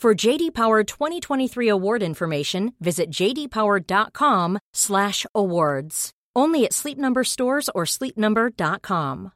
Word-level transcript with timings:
For 0.00 0.14
JD 0.14 0.54
Power 0.54 0.82
2023 0.82 1.68
award 1.68 2.02
information, 2.02 2.72
visit 2.80 3.10
jdpower.com/awards. 3.10 6.10
Only 6.34 6.64
at 6.64 6.72
Sleep 6.72 6.96
Number 6.96 7.22
stores 7.22 7.68
or 7.74 7.84
sleepnumber.com. 7.84 9.32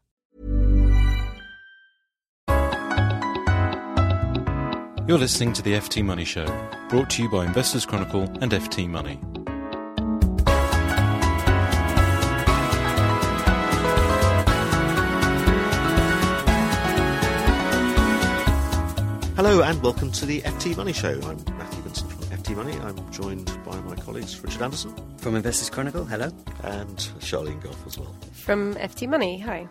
You're 5.07 5.19
listening 5.19 5.53
to 5.53 5.61
the 5.61 5.75
FT 5.75 6.03
Money 6.03 6.25
Show, 6.25 6.47
brought 6.89 7.11
to 7.11 7.25
you 7.25 7.29
by 7.29 7.45
Investors 7.45 7.85
Chronicle 7.85 8.23
and 8.41 8.53
FT 8.53 8.89
Money. 8.89 9.21
Hello 19.45 19.61
and 19.61 19.83
welcome 19.83 20.11
to 20.11 20.25
the 20.25 20.41
FT 20.41 20.75
Money 20.75 20.95
Show. 20.95 21.21
I'm 21.23 21.37
Matthew 21.59 21.83
Vincent 21.83 22.11
from 22.11 22.23
FT 22.39 22.57
Money. 22.57 22.73
I'm 22.79 23.13
joined 23.13 23.45
by 23.63 23.79
my 23.81 23.95
colleagues 23.95 24.43
Richard 24.43 24.63
Anderson 24.63 24.95
From 25.19 25.37
Investors 25.37 25.69
Chronicle, 25.69 26.07
hello. 26.07 26.31
and 26.63 26.97
Charlene 27.21 27.63
Goff 27.63 27.87
as 27.87 27.99
well. 27.99 28.17
From 28.33 28.75
FT 28.77 29.07
Money, 29.07 29.39
hi. 29.39 29.69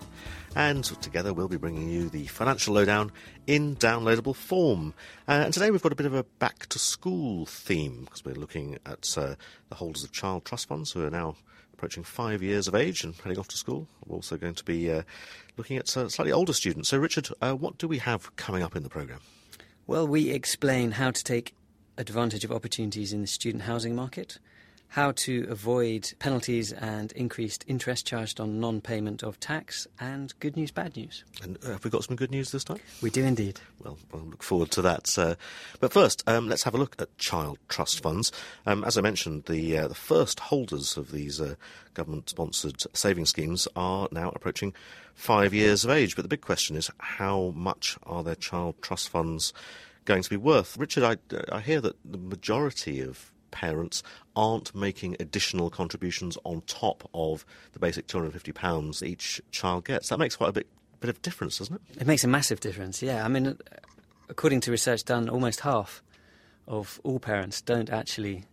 And 0.56 0.84
together 0.84 1.34
we'll 1.34 1.48
be 1.48 1.58
bringing 1.58 1.90
you 1.90 2.08
the 2.08 2.28
financial 2.28 2.76
lowdown 2.76 3.12
in 3.48 3.76
downloadable 3.76 4.36
form. 4.36 4.94
Uh, 5.28 5.42
and 5.46 5.52
today 5.52 5.72
we've 5.72 5.82
got 5.82 5.92
a 5.92 5.96
bit 5.96 6.06
of 6.06 6.14
a 6.14 6.24
back 6.24 6.68
to 6.68 6.78
school 6.78 7.48
theme 7.48 8.02
because 8.02 8.24
we're 8.24 8.36
looking 8.36 8.78
at 8.86 9.12
uh, 9.18 9.34
the 9.70 9.76
holders 9.76 10.04
of 10.04 10.12
child 10.12 10.46
trust 10.46 10.68
funds 10.68 10.92
who 10.92 11.04
are 11.04 11.10
now 11.10 11.34
approaching 11.74 12.04
five 12.04 12.44
years 12.44 12.68
of 12.68 12.76
age 12.76 13.04
and 13.04 13.16
heading 13.16 13.40
off 13.40 13.48
to 13.48 13.58
school. 13.58 13.88
We're 14.06 14.18
also 14.18 14.38
going 14.38 14.54
to 14.54 14.64
be 14.64 14.92
uh, 14.92 15.02
looking 15.58 15.78
at 15.78 15.98
uh, 15.98 16.10
slightly 16.10 16.32
older 16.32 16.54
students. 16.54 16.90
So, 16.90 17.00
Richard, 17.00 17.30
uh, 17.42 17.54
what 17.54 17.80
do 17.80 17.88
we 17.88 17.98
have 17.98 18.36
coming 18.36 18.62
up 18.62 18.76
in 18.76 18.84
the 18.84 18.90
programme? 18.90 19.22
Well, 19.86 20.08
we 20.08 20.30
explain 20.30 20.92
how 20.92 21.12
to 21.12 21.24
take 21.24 21.54
advantage 21.98 22.46
of 22.46 22.54
opportunities 22.54 23.12
in 23.12 23.20
the 23.20 23.28
student 23.28 23.64
housing 23.64 23.94
market, 23.94 24.40
how 24.94 25.12
to 25.12 25.48
avoid 25.50 26.14
penalties 26.20 26.72
and 26.72 27.12
increased 27.14 27.66
interest 27.68 28.06
charged 28.06 28.40
on 28.40 28.60
non 28.60 28.80
payment 28.80 29.24
of 29.24 29.40
tax, 29.40 29.88
and 30.00 30.32
good 30.40 30.56
news, 30.56 30.70
bad 30.70 30.96
news. 30.96 31.24
And 31.42 31.58
uh, 31.66 31.72
have 31.72 31.84
we 31.84 31.90
got 31.90 32.04
some 32.04 32.16
good 32.16 32.30
news 32.30 32.52
this 32.52 32.64
time? 32.64 32.78
We 33.02 33.10
do 33.10 33.24
indeed. 33.26 33.60
Well, 33.80 33.98
we'll 34.12 34.26
look 34.26 34.44
forward 34.44 34.70
to 34.72 34.84
that. 34.84 35.18
Uh, 35.18 35.34
but 35.80 35.92
first, 35.92 36.24
um, 36.28 36.48
let's 36.48 36.62
have 36.62 36.76
a 36.76 36.78
look 36.78 36.96
at 37.00 37.18
child 37.18 37.58
trust 37.70 38.04
funds. 38.04 38.32
Um, 38.68 38.84
as 38.84 38.96
I 38.96 39.02
mentioned, 39.02 39.46
the 39.46 39.80
uh, 39.80 39.88
the 39.88 39.96
first 39.96 40.40
holders 40.40 40.96
of 40.96 41.12
these 41.12 41.42
uh, 41.42 41.56
government-sponsored 41.96 42.84
saving 42.96 43.26
schemes 43.26 43.68
are 43.76 44.08
now 44.12 44.30
approaching 44.30 44.76
five 45.16 45.56
years 45.56 45.84
of 45.84 45.90
age. 45.90 46.16
But 46.16 46.22
the 46.22 46.30
big 46.30 46.42
question 46.42 46.76
is, 46.76 46.92
how 47.00 47.52
much 47.56 47.98
are 48.04 48.22
their 48.22 48.36
child 48.36 48.76
trust 48.84 49.10
funds 49.10 49.54
going 50.06 50.22
to 50.22 50.30
be 50.30 50.38
worth? 50.38 50.78
Richard, 50.78 51.04
I, 51.04 51.18
I 51.52 51.62
hear 51.62 51.82
that 51.82 51.96
the 52.06 52.20
majority 52.20 53.00
of 53.02 53.33
parents 53.54 54.04
aren't 54.36 54.76
making 54.76 55.16
additional 55.22 55.70
contributions 55.70 56.38
on 56.44 56.62
top 56.68 57.10
of 57.14 57.46
the 57.72 57.80
basic 57.80 58.08
£250 58.08 59.04
each 59.04 59.42
child 59.52 59.86
gets. 59.86 60.10
That 60.10 60.20
makes 60.20 60.36
quite 60.36 60.50
a 60.50 60.54
bit, 60.54 60.68
bit 61.00 61.10
of 61.10 61.22
difference, 61.22 61.60
doesn't 61.60 61.76
it? 61.76 62.02
It 62.02 62.08
makes 62.08 62.26
a 62.26 62.28
massive 62.28 62.60
difference, 62.60 63.02
yeah. 63.02 63.24
I 63.24 63.30
mean, 63.30 63.58
according 64.28 64.60
to 64.62 64.72
research 64.72 65.06
done, 65.06 65.30
almost 65.30 65.62
half 65.62 66.04
of 66.68 67.00
all 67.04 67.20
parents 67.20 67.62
don't 67.62 67.90
actually 67.90 68.46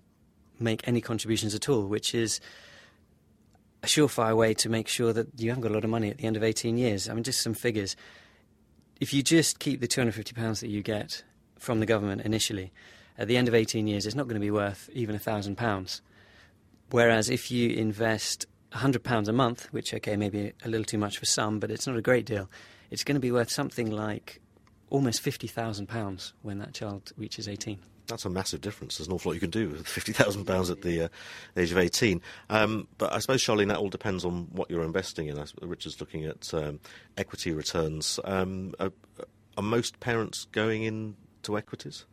make 0.58 0.86
any 0.86 1.00
contributions 1.00 1.54
at 1.54 1.68
all, 1.68 1.86
which 1.86 2.14
is 2.14 2.40
a 3.82 3.86
surefire 3.86 4.36
way 4.36 4.52
to 4.54 4.68
make 4.68 4.88
sure 4.88 5.12
that 5.12 5.28
you 5.40 5.48
haven't 5.50 5.62
got 5.62 5.70
a 5.70 5.74
lot 5.74 5.84
of 5.84 5.90
money 5.90 6.10
at 6.10 6.18
the 6.18 6.24
end 6.24 6.36
of 6.36 6.42
18 6.42 6.76
years. 6.76 7.08
I 7.08 7.14
mean, 7.14 7.24
just 7.24 7.40
some 7.40 7.54
figures. 7.54 7.96
If 9.00 9.14
you 9.14 9.22
just 9.22 9.58
keep 9.58 9.80
the 9.80 9.88
£250 9.88 10.60
that 10.60 10.68
you 10.68 10.82
get 10.82 11.24
from 11.58 11.80
the 11.80 11.86
government 11.86 12.22
initially, 12.22 12.72
at 13.18 13.28
the 13.28 13.36
end 13.36 13.48
of 13.48 13.54
18 13.54 13.86
years, 13.86 14.06
it's 14.06 14.14
not 14.14 14.24
going 14.24 14.34
to 14.34 14.40
be 14.40 14.50
worth 14.50 14.88
even 14.92 15.16
£1,000. 15.16 16.00
Whereas 16.90 17.30
if 17.30 17.50
you 17.50 17.70
invest 17.70 18.46
£100 18.72 19.28
a 19.28 19.32
month, 19.32 19.68
which, 19.72 19.94
okay, 19.94 20.16
maybe 20.16 20.52
a 20.64 20.68
little 20.68 20.84
too 20.84 20.98
much 20.98 21.18
for 21.18 21.26
some, 21.26 21.58
but 21.58 21.70
it's 21.70 21.86
not 21.86 21.96
a 21.96 22.02
great 22.02 22.26
deal, 22.26 22.48
it's 22.90 23.04
going 23.04 23.14
to 23.14 23.20
be 23.20 23.32
worth 23.32 23.50
something 23.50 23.90
like 23.90 24.40
almost 24.90 25.22
£50,000 25.24 26.32
when 26.42 26.58
that 26.58 26.74
child 26.74 27.12
reaches 27.16 27.48
18. 27.48 27.78
That's 28.06 28.24
a 28.24 28.30
massive 28.30 28.60
difference. 28.60 28.98
There's 28.98 29.06
an 29.06 29.14
awful 29.14 29.30
lot 29.30 29.34
you 29.34 29.40
can 29.40 29.50
do 29.50 29.68
with 29.68 29.86
fifty 29.86 30.12
thousand 30.12 30.44
pounds 30.44 30.68
at 30.68 30.82
the 30.82 31.02
uh, 31.02 31.08
age 31.56 31.70
of 31.70 31.78
eighteen. 31.78 32.20
Um, 32.48 32.88
but 32.98 33.12
I 33.12 33.20
suppose, 33.20 33.40
Charlene, 33.40 33.68
that 33.68 33.76
all 33.76 33.88
depends 33.88 34.24
on 34.24 34.48
what 34.50 34.68
you're 34.68 34.82
investing 34.82 35.28
in. 35.28 35.40
Richard's 35.62 36.00
looking 36.00 36.24
at 36.24 36.52
um, 36.52 36.80
equity 37.16 37.52
returns. 37.52 38.18
Um, 38.24 38.74
are, 38.80 38.90
are 39.56 39.62
most 39.62 40.00
parents 40.00 40.46
going 40.50 40.82
into 40.82 41.56
equities? 41.56 42.04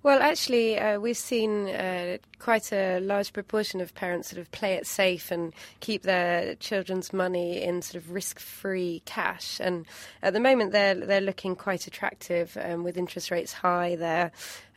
Well, 0.00 0.22
actually, 0.22 0.78
uh, 0.78 1.00
we've 1.00 1.16
seen 1.16 1.68
uh, 1.68 2.18
quite 2.38 2.72
a 2.72 3.00
large 3.00 3.32
proportion 3.32 3.80
of 3.80 3.94
parents 3.96 4.30
sort 4.30 4.40
of 4.40 4.50
play 4.52 4.74
it 4.74 4.86
safe 4.86 5.32
and 5.32 5.52
keep 5.80 6.02
their 6.02 6.54
children's 6.54 7.12
money 7.12 7.60
in 7.60 7.82
sort 7.82 7.96
of 7.96 8.12
risk-free 8.12 9.02
cash. 9.06 9.58
And 9.60 9.86
at 10.22 10.34
the 10.34 10.40
moment, 10.40 10.70
they're 10.70 10.94
they're 10.94 11.20
looking 11.20 11.56
quite 11.56 11.88
attractive 11.88 12.56
um, 12.62 12.84
with 12.84 12.96
interest 12.96 13.32
rates 13.32 13.52
high. 13.52 13.96
They're 13.96 14.30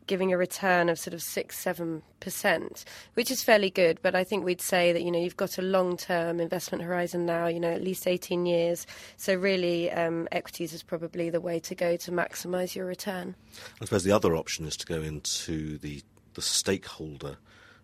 giving 0.06 0.32
a 0.32 0.36
return 0.36 0.88
of 0.88 0.98
sort 0.98 1.14
of 1.14 1.22
six, 1.22 1.58
seven 1.58 2.02
percent, 2.20 2.84
which 3.14 3.30
is 3.30 3.42
fairly 3.42 3.70
good. 3.70 3.98
But 4.02 4.14
I 4.14 4.24
think 4.24 4.44
we'd 4.44 4.60
say 4.60 4.92
that 4.92 5.02
you 5.02 5.10
know 5.10 5.18
you've 5.18 5.36
got 5.36 5.58
a 5.58 5.62
long-term 5.62 6.40
investment 6.40 6.84
horizon 6.84 7.26
now, 7.26 7.46
you 7.46 7.60
know, 7.60 7.70
at 7.70 7.82
least 7.82 8.06
eighteen 8.06 8.46
years. 8.46 8.86
So 9.16 9.34
really, 9.34 9.90
um, 9.90 10.28
equities 10.32 10.72
is 10.72 10.82
probably 10.82 11.30
the 11.30 11.40
way 11.40 11.58
to 11.60 11.74
go 11.74 11.96
to 11.96 12.10
maximise 12.12 12.74
your 12.74 12.86
return. 12.86 13.34
I 13.80 13.84
suppose 13.84 14.04
the 14.04 14.12
other 14.12 14.36
option 14.36 14.66
is 14.66 14.76
to 14.78 14.86
go 14.86 15.00
into 15.02 15.78
the 15.78 16.02
the 16.34 16.42
stakeholder 16.42 17.36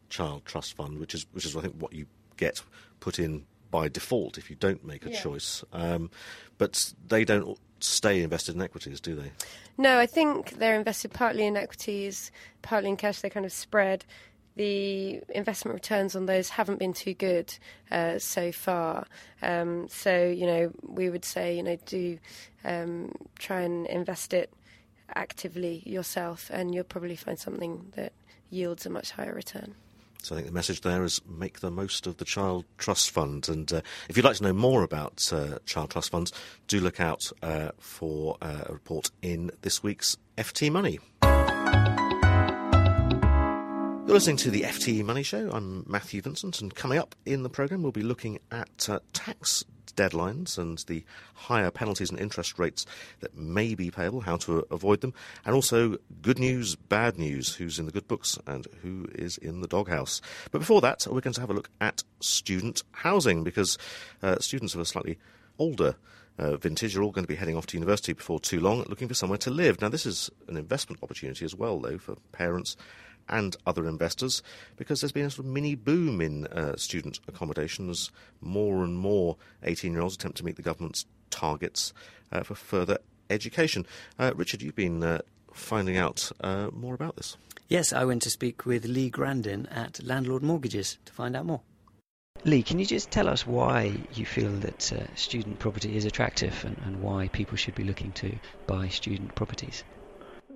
child 0.09 0.45
trust 0.47 0.75
fund, 0.75 0.99
which 0.99 1.15
is 1.15 1.27
which 1.33 1.45
is 1.45 1.57
I 1.57 1.61
think 1.61 1.75
what 1.79 1.93
you 1.93 2.07
get 2.37 2.63
put 3.01 3.19
in 3.19 3.45
by 3.71 3.89
default 3.89 4.39
if 4.39 4.49
you 4.49 4.57
don't 4.57 4.85
make 4.85 5.05
a 5.05 5.11
Yeah. 5.11 5.21
choice. 5.21 5.63
Um, 5.73 6.11
but 6.57 6.95
they 7.07 7.25
don't 7.25 7.59
stay 7.81 8.23
invested 8.23 8.55
in 8.55 8.63
equities, 8.63 9.01
do 9.01 9.15
they? 9.15 9.31
No, 9.77 9.99
I 9.99 10.07
think 10.07 10.59
they're 10.59 10.77
invested 10.77 11.13
partly 11.13 11.47
in 11.47 11.57
equities, 11.57 12.31
partly 12.63 12.91
in 12.91 12.97
cash. 12.97 13.21
They 13.21 13.31
kind 13.31 13.47
of 13.47 13.53
spread. 13.53 14.05
The 14.57 15.21
investment 15.29 15.75
returns 15.75 16.17
on 16.17 16.27
those 16.27 16.49
haven't 16.49 16.81
been 16.81 16.93
too 16.93 17.15
good 17.15 17.57
uh, 17.93 18.19
so 18.19 18.51
far. 18.51 19.07
Um, 19.41 19.87
so, 19.89 20.27
you 20.27 20.47
know, 20.47 20.73
we 20.83 21.11
would 21.11 21.25
say, 21.25 21.57
you 21.57 21.63
know, 21.63 21.79
do 21.87 22.19
um, 22.65 23.13
try 23.39 23.61
and 23.61 23.87
invest 23.87 24.35
it 24.35 24.53
actively 25.15 25.83
yourself, 25.87 26.51
and 26.53 26.75
you'll 26.75 26.85
probably 26.85 27.17
find 27.17 27.39
something 27.39 27.93
that 27.95 28.13
yields 28.51 28.85
a 28.85 28.91
much 28.91 29.13
higher 29.13 29.33
return. 29.35 29.75
So 30.23 30.35
I 30.35 30.39
think 30.39 30.49
the 30.49 30.55
message 30.55 30.81
there 30.81 31.05
is 31.05 31.21
make 31.27 31.61
the 31.61 31.71
most 31.71 32.07
of 32.07 32.17
the 32.17 32.25
Child 32.25 32.65
Trust 32.77 33.11
Fund. 33.11 33.49
And 33.49 33.73
uh, 33.73 33.81
if 34.09 34.17
you'd 34.17 34.25
like 34.25 34.37
to 34.37 34.43
know 34.43 34.53
more 34.53 34.83
about 34.83 35.33
uh, 35.33 35.59
Child 35.65 35.91
Trust 35.91 36.11
Funds, 36.11 36.33
do 36.67 36.81
look 36.81 37.01
out 37.01 37.31
uh, 37.43 37.71
for 37.79 38.37
uh, 38.43 38.65
a 38.67 38.73
report 38.73 39.11
in 39.23 39.51
this 39.63 39.83
week's 39.83 40.17
FT 40.37 40.71
Money. 40.71 40.99
You're 44.09 44.15
listening 44.15 44.39
to 44.39 44.51
the 44.51 44.63
FT 44.63 45.05
Money 45.05 45.23
Show. 45.23 45.51
I'm 45.51 45.85
Matthew 45.87 46.23
Vincent, 46.23 46.63
and 46.63 46.75
coming 46.75 46.99
up 46.99 47.15
in 47.27 47.43
the 47.43 47.51
programme, 47.51 47.83
we'll 47.83 47.93
be 47.93 48.03
looking 48.03 48.39
at 48.51 48.89
uh, 48.89 49.01
tax 49.13 49.65
deadlines 49.97 50.59
and 50.59 50.79
the 50.87 51.05
higher 51.35 51.71
penalties 51.71 52.11
and 52.11 52.19
interest 52.19 52.59
rates 52.59 52.87
that 53.21 53.37
may 53.37 53.75
be 53.75 53.91
payable, 53.91 54.21
how 54.21 54.37
to 54.39 54.67
avoid 54.71 55.01
them, 55.01 55.15
and 55.45 55.55
also 55.55 55.97
good 56.23 56.39
news, 56.39 56.75
bad 56.75 57.19
news, 57.19 57.55
who's 57.55 57.79
in 57.79 57.87
the 57.87 57.93
good 57.93 58.09
books 58.09 58.39
and 58.47 58.67
who 58.83 59.07
is 59.15 59.39
in 59.39 59.61
the 59.61 59.69
doghouse. 59.69 60.21
But 60.51 60.61
before 60.61 60.81
that, 60.83 61.07
we're 61.11 61.21
going 61.21 61.35
to 61.35 61.41
have 61.41 61.51
a 61.51 61.55
look 61.55 61.71
at 61.81 62.03
student 62.21 62.83
housing 62.93 63.45
because 63.45 63.79
uh, 64.23 64.39
students 64.39 64.75
of 64.75 64.81
a 64.81 64.85
slightly 64.85 65.19
older 65.59 65.97
uh, 66.39 66.57
vintage 66.57 66.97
are 66.97 67.03
all 67.03 67.11
going 67.11 67.25
to 67.25 67.29
be 67.29 67.35
heading 67.35 67.57
off 67.57 67.67
to 67.67 67.77
university 67.77 68.13
before 68.13 68.39
too 68.39 68.61
long, 68.61 68.85
looking 68.89 69.09
for 69.09 69.15
somewhere 69.15 69.39
to 69.39 69.51
live. 69.51 69.81
Now, 69.81 69.89
this 69.89 70.07
is 70.07 70.31
an 70.47 70.57
investment 70.57 71.03
opportunity 71.03 71.45
as 71.45 71.55
well, 71.55 71.81
though, 71.81 71.99
for 71.99 72.17
parents 72.33 72.77
and 73.29 73.57
other 73.67 73.87
investors 73.87 74.43
because 74.77 75.01
there's 75.01 75.13
been 75.13 75.27
a 75.27 75.31
sort 75.31 75.47
of 75.47 75.53
mini 75.53 75.75
boom 75.75 76.21
in 76.21 76.47
uh, 76.49 76.77
student 76.77 77.21
accommodations. 77.29 78.11
more 78.41 78.85
and 78.85 78.99
more 78.99 79.37
18 79.63 79.93
year 79.93 80.03
olds 80.03 80.15
attempt 80.15 80.39
to 80.39 80.45
meet 80.45 80.57
the 80.57 80.63
government's 80.63 81.07
targets 81.31 81.93
uh, 82.33 82.43
for 82.43 82.55
further 82.55 82.99
education. 83.31 83.87
Uh, 84.19 84.33
Richard, 84.35 84.63
you've 84.63 84.77
been 84.77 85.03
uh, 85.03 85.21
finding 85.53 85.97
out 85.97 86.31
uh, 86.41 86.69
more 86.73 86.95
about 86.95 87.17
this. 87.17 87.37
Yes, 87.69 87.93
I 87.93 88.05
went 88.05 88.23
to 88.23 88.31
speak 88.31 88.65
with 88.65 88.87
Lee 88.87 89.11
Grandin 89.11 89.67
at 89.67 90.03
Landlord 90.03 90.43
Mortgages 90.43 90.99
to 91.05 91.13
find 91.13 91.37
out 91.37 91.45
more. 91.45 91.61
Lee, 92.45 92.63
can 92.63 92.79
you 92.79 92.87
just 92.87 93.11
tell 93.11 93.29
us 93.29 93.47
why 93.47 93.93
you 94.15 94.25
feel 94.25 94.53
that 94.53 94.93
uh, 94.93 95.15
student 95.17 95.59
property 95.59 95.97
is 95.97 96.05
attractive 96.05 96.65
and, 96.65 96.79
and 96.87 97.03
why 97.03 97.29
people 97.29 97.57
should 97.57 97.75
be 97.75 97.83
looking 97.85 98.13
to 98.13 98.33
buy 98.67 98.89
student 98.89 99.35
properties? 99.35 99.83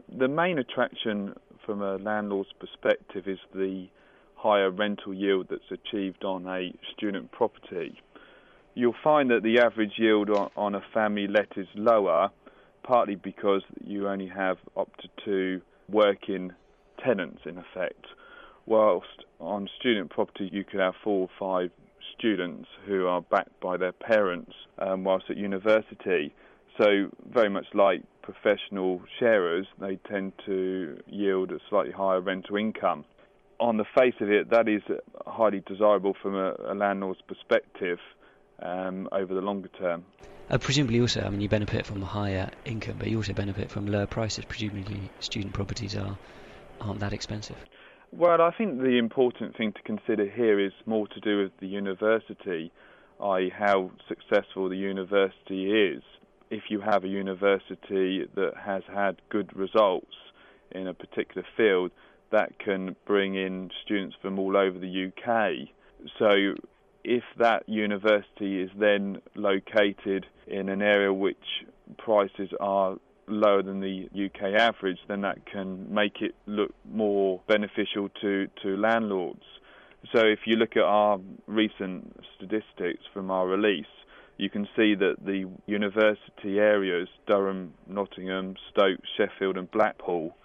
The 0.09 0.29
main 0.29 0.59
attraction 0.59 1.35
from 1.65 1.83
a 1.83 1.97
landlord's 1.97 2.53
perspective 2.59 3.27
is 3.27 3.39
the 3.55 3.89
higher 4.37 4.71
rental 4.71 5.15
yield 5.15 5.47
that's 5.51 5.71
achieved 5.71 6.25
on 6.25 6.47
a 6.47 6.73
student 6.97 7.31
property. 7.31 8.01
You'll 8.75 8.95
find 9.05 9.31
that 9.31 9.43
the 9.43 9.61
average 9.61 9.93
yield 9.99 10.31
on, 10.31 10.75
a 10.75 10.81
family 10.93 11.27
let 11.29 11.57
is 11.57 11.69
lower, 11.75 12.31
partly 12.83 13.15
because 13.15 13.63
you 13.85 14.09
only 14.09 14.29
have 14.29 14.57
up 14.77 14.89
to 14.97 15.09
two 15.25 15.61
working 15.89 16.53
tenants 17.05 17.43
in 17.45 17.59
effect, 17.59 18.07
whilst 18.67 19.25
on 19.41 19.69
student 19.79 20.11
property 20.11 20.49
you 20.53 20.65
could 20.65 20.81
have 20.81 20.95
four 21.05 21.29
or 21.29 21.31
five 21.39 21.71
students 22.19 22.69
who 22.87 23.07
are 23.07 23.21
backed 23.21 23.61
by 23.61 23.77
their 23.77 23.93
parents 23.93 24.53
um, 24.79 25.05
whilst 25.05 25.27
at 25.31 25.37
university. 25.37 26.35
So, 26.79 27.11
very 27.31 27.51
much 27.51 27.67
like 27.75 28.03
professional 28.23 29.03
sharers, 29.19 29.67
they 29.79 29.97
tend 30.09 30.33
to 30.47 30.99
yield 31.07 31.53
a 31.53 31.59
slightly 31.69 31.93
higher 31.93 32.21
rental 32.21 32.57
income. 32.57 33.05
On 33.61 33.77
the 33.77 33.85
face 33.97 34.15
of 34.21 34.31
it, 34.31 34.51
that 34.51 34.69
is 34.69 34.83
highly 35.27 35.63
desirable 35.67 36.15
from 36.21 36.35
a, 36.35 36.55
a 36.69 36.75
landlord's 36.75 37.21
perspective 37.23 37.99
um, 38.63 39.09
over 39.13 39.35
the 39.35 39.41
longer 39.41 39.69
term. 39.79 40.05
Uh, 40.51 40.59
presumably, 40.59 41.01
also, 41.01 41.21
I 41.21 41.31
mean, 41.31 41.41
you 41.41 41.49
benefit 41.49 41.87
from 41.87 42.01
the 42.01 42.07
higher 42.07 42.51
income, 42.65 42.97
but 42.99 43.09
you 43.09 43.17
also 43.19 43.33
benefit 43.33 43.71
from 43.71 43.87
lower 43.87 44.07
prices. 44.07 44.45
Presumably, 44.45 45.11
student 45.21 45.53
properties 45.53 45.97
are 45.97 46.17
aren't 46.81 47.01
that 47.01 47.13
expensive. 47.13 47.57
Well, 48.11 48.43
I 48.43 48.51
think 48.51 48.81
the 48.81 48.99
important 48.99 49.57
thing 49.57 49.73
to 49.73 49.83
consider 49.83 50.29
here 50.29 50.59
is 50.59 50.73
more 50.85 51.07
to 51.09 51.21
do 51.21 51.43
with 51.43 51.53
the 51.61 51.67
university, 51.67 52.73
i.e., 53.23 53.53
how 53.57 53.91
successful 54.09 54.69
the 54.69 54.77
university 54.77 55.71
is 55.71 56.03
if 56.53 56.65
you 56.69 56.83
have 56.83 57.03
a 57.03 57.09
university 57.09 58.27
that 58.35 58.53
has 58.63 58.83
had 58.95 59.23
good 59.31 59.57
results 59.57 60.15
in 60.71 60.87
a 60.87 60.93
particular 60.93 61.47
field, 61.57 61.91
that 62.31 62.59
can 62.59 62.95
bring 63.07 63.35
in 63.35 63.71
students 63.83 64.15
from 64.21 64.39
all 64.39 64.55
over 64.55 64.79
the 64.79 65.07
UK. 65.07 65.69
So, 66.19 66.55
if 67.05 67.25
that 67.39 67.67
university 67.69 68.61
is 68.61 68.71
then 68.79 69.23
located 69.35 70.27
in 70.47 70.69
an 70.69 70.83
area 70.83 71.13
which 71.13 71.65
prices 71.97 72.51
are 72.61 72.97
lower 73.27 73.63
than 73.63 73.81
the 73.81 74.09
UK 74.13 74.55
average, 74.61 74.99
then 75.09 75.23
that 75.23 75.47
can 75.47 75.93
make 75.93 76.21
it 76.21 76.35
look 76.47 76.75
more 76.85 77.41
beneficial 77.49 78.11
to, 78.21 78.47
to 78.63 78.77
landlords. 78.77 79.43
So, 80.15 80.21
if 80.21 80.41
you 80.45 80.57
look 80.57 80.77
at 80.77 80.83
our 80.83 81.19
recent 81.47 82.15
statistics 82.37 83.05
from 83.15 83.31
our 83.31 83.47
release, 83.47 83.87
you 84.39 84.51
can 84.51 84.67
see 84.77 84.95
that 84.95 85.17
the 85.25 85.49
university 85.67 86.59
areas, 86.59 87.09
Durham, 87.27 87.75
Nottingham, 87.87 88.57
Stoke, 88.71 89.01
Sheffield, 89.17 89.57
and 89.57 89.71
Blackpool, 89.71 90.37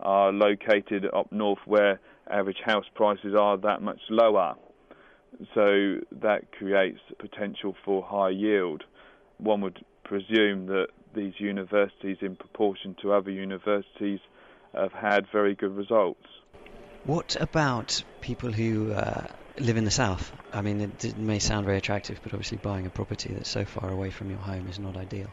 are 0.00 0.32
located 0.32 1.06
up 1.14 1.30
north 1.32 1.60
where 1.64 2.00
average 2.30 2.60
house 2.64 2.84
prices 2.94 3.34
are 3.38 3.56
that 3.58 3.82
much 3.82 4.00
lower. 4.10 4.54
So 5.54 5.96
that 6.20 6.52
creates 6.52 7.00
potential 7.18 7.74
for 7.84 8.02
high 8.02 8.30
yield. 8.30 8.84
One 9.38 9.60
would 9.62 9.84
presume 10.04 10.66
that 10.66 10.88
these 11.14 11.34
universities, 11.38 12.18
in 12.20 12.36
proportion 12.36 12.96
to 13.02 13.12
other 13.12 13.30
universities, 13.30 14.20
have 14.74 14.92
had 14.92 15.26
very 15.32 15.54
good 15.54 15.76
results. 15.76 16.26
What 17.04 17.36
about 17.40 18.02
people 18.20 18.52
who 18.52 18.92
uh, 18.92 19.26
live 19.58 19.76
in 19.76 19.84
the 19.84 19.90
south. 19.90 20.32
I 20.52 20.62
mean, 20.62 20.80
it, 20.80 21.04
it, 21.04 21.18
may 21.18 21.38
sound 21.38 21.66
very 21.66 21.78
attractive, 21.78 22.20
but 22.22 22.32
obviously 22.32 22.58
buying 22.58 22.86
a 22.86 22.90
property 22.90 23.32
that's 23.32 23.50
so 23.50 23.64
far 23.64 23.90
away 23.90 24.10
from 24.10 24.30
your 24.30 24.38
home 24.38 24.68
is 24.68 24.78
not 24.78 24.96
ideal. 24.96 25.28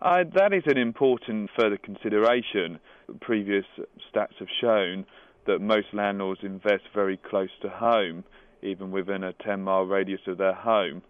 Uh, 0.00 0.24
that 0.34 0.52
is 0.52 0.64
an 0.66 0.78
important 0.78 1.48
further 1.56 1.76
consideration. 1.76 2.80
Previous 3.20 3.64
stats 4.12 4.34
have 4.38 4.48
shown 4.60 5.06
that 5.46 5.60
most 5.60 5.86
landlords 5.92 6.40
invest 6.42 6.84
very 6.94 7.16
close 7.16 7.50
to 7.62 7.68
home, 7.68 8.24
even 8.62 8.90
within 8.90 9.24
a 9.24 9.32
10 9.44 9.62
mile 9.62 9.84
radius 9.84 10.20
of 10.26 10.38
their 10.38 10.54
home. 10.54 11.02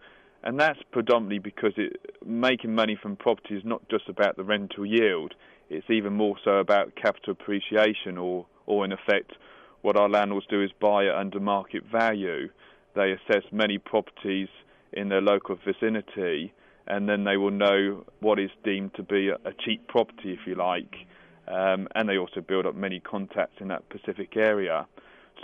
And 0.43 0.59
that's 0.59 0.81
predominantly 0.91 1.39
because 1.39 1.73
it, 1.77 2.15
making 2.25 2.75
money 2.75 2.99
from 3.01 3.17
property 3.17 3.55
is 3.55 3.65
not 3.65 3.89
just 3.89 4.09
about 4.09 4.37
the 4.37 4.45
rental 4.45 4.85
yield, 4.85 5.35
it's 5.71 5.89
even 5.89 6.13
more 6.13 6.37
so 6.45 6.59
about 6.59 6.95
capital 6.97 7.33
appreciation, 7.33 8.19
or, 8.19 8.47
or 8.67 8.85
in 8.85 8.93
effect, 8.93 9.33
what 9.83 9.97
our 9.97 10.09
landlords 10.09 10.47
do 10.49 10.63
is 10.63 10.71
buy 10.81 11.05
it 11.05 11.15
under 11.15 11.41
market 11.41 11.83
value. 11.91 12.49
They 12.95 13.13
assess 13.13 13.43
many 13.53 13.79
properties 13.79 14.49
in 14.93 15.09
their 15.09 15.21
local 15.21 15.59
vicinity, 15.65 16.53
and 16.87 17.09
then 17.09 17.25
they 17.25 17.37
will 17.37 17.51
know 17.51 18.05
what 18.21 18.39
is 18.39 18.51
deemed 18.65 18.95
to 18.95 19.03
be 19.03 19.29
a 19.29 19.53
cheap 19.65 19.87
property, 19.89 20.33
if 20.33 20.41
you 20.47 20.55
like. 20.55 20.95
Um, 21.49 21.89
and 21.95 22.09
they 22.09 22.19
also 22.19 22.41
build 22.41 22.67
up 22.67 22.77
many 22.77 23.01
contacts 23.01 23.57
in 23.61 23.69
that 23.69 23.83
specific 23.91 24.37
area. 24.37 24.87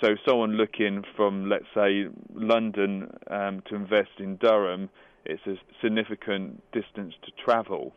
So, 0.01 0.15
someone 0.27 0.53
looking 0.53 1.03
from, 1.17 1.49
let's 1.49 1.67
say, 1.75 2.07
London 2.33 3.11
um, 3.29 3.63
to 3.69 3.75
invest 3.75 4.11
in 4.21 4.37
Durham, 4.37 4.91
it's 5.25 5.45
a 5.47 5.55
significant 5.83 6.63
distance 6.73 7.15
to 7.25 7.33
travel, 7.45 7.93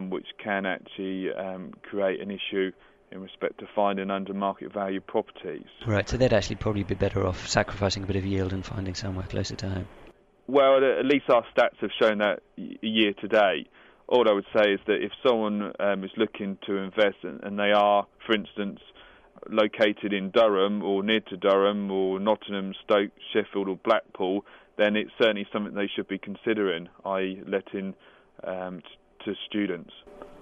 which 0.00 0.26
can 0.42 0.64
actually 0.64 1.32
um, 1.34 1.72
create 1.82 2.20
an 2.20 2.30
issue 2.30 2.72
in 3.12 3.20
respect 3.20 3.58
to 3.60 3.66
finding 3.74 4.10
under 4.10 4.34
market 4.34 4.72
value 4.72 5.00
properties. 5.00 5.66
Right, 5.86 6.08
so 6.08 6.16
they'd 6.16 6.32
actually 6.32 6.56
probably 6.56 6.82
be 6.82 6.94
better 6.94 7.26
off 7.26 7.48
sacrificing 7.48 8.02
a 8.02 8.06
bit 8.06 8.16
of 8.16 8.26
yield 8.26 8.52
and 8.52 8.64
finding 8.64 8.94
somewhere 8.94 9.26
closer 9.26 9.56
to 9.56 9.68
home. 9.68 9.88
Well, 10.48 10.76
at 10.76 11.04
least 11.04 11.28
our 11.28 11.44
stats 11.56 11.80
have 11.80 11.90
shown 12.00 12.18
that 12.18 12.40
year 12.56 13.12
to 13.20 13.28
date. 13.28 13.68
All 14.08 14.28
I 14.28 14.32
would 14.32 14.46
say 14.56 14.72
is 14.72 14.80
that 14.86 15.02
if 15.02 15.10
someone 15.26 15.72
um, 15.80 16.04
is 16.04 16.10
looking 16.16 16.58
to 16.66 16.76
invest 16.76 17.16
and, 17.22 17.42
and 17.42 17.58
they 17.58 17.72
are, 17.72 18.06
for 18.24 18.34
instance, 18.34 18.78
located 19.50 20.12
in 20.12 20.30
Durham 20.30 20.82
or 20.82 21.02
near 21.02 21.20
to 21.20 21.36
Durham 21.36 21.90
or 21.90 22.20
Nottingham, 22.20 22.74
Stoke, 22.84 23.10
Sheffield 23.32 23.68
or 23.68 23.76
Blackpool, 23.76 24.44
then 24.78 24.94
it's 24.94 25.10
certainly 25.18 25.46
something 25.52 25.74
they 25.74 25.90
should 25.94 26.08
be 26.08 26.18
considering, 26.18 26.88
i.e. 27.04 27.42
letting 27.46 27.94
um, 28.44 28.80
t- 28.80 29.24
to 29.24 29.34
students. 29.48 29.90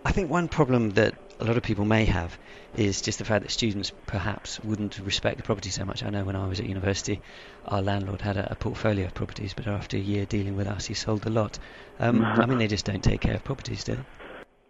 I 0.05 0.13
think 0.13 0.31
one 0.31 0.49
problem 0.49 0.91
that 0.91 1.15
a 1.41 1.45
lot 1.45 1.57
of 1.57 1.63
people 1.63 1.85
may 1.85 2.05
have 2.05 2.37
is 2.77 3.01
just 3.01 3.19
the 3.19 3.25
fact 3.25 3.43
that 3.43 3.51
students 3.51 3.93
perhaps 4.07 4.63
wouldn't 4.65 4.99
respect 5.01 5.37
the 5.37 5.43
property 5.43 5.71
so 5.71 5.85
much. 5.85 6.03
I 6.03 6.11
know 6.11 6.25
when 6.25 6.37
I 6.37 6.47
was 6.47 6.61
at 6.61 6.67
university, 6.67 7.21
our 7.67 7.83
landlord 7.83 8.21
had 8.21 8.37
a, 8.37 8.53
a 8.53 8.55
portfolio 8.55 9.07
of 9.07 9.15
properties, 9.15 9.55
but 9.55 9.67
after 9.67 9.97
a 9.97 10.01
year 10.01 10.27
dealing 10.27 10.57
with 10.57 10.67
us, 10.67 10.87
he 10.87 10.95
sold 10.95 11.23
the 11.23 11.31
lot. 11.31 11.59
Um, 11.99 12.25
I 12.25 12.47
mean, 12.47 12.59
they 12.59 12.67
just 12.67 12.85
don't 12.85 13.03
take 13.03 13.21
care 13.21 13.35
of 13.35 13.45
properties, 13.45 13.85
do 13.85 13.97
they? 13.97 14.05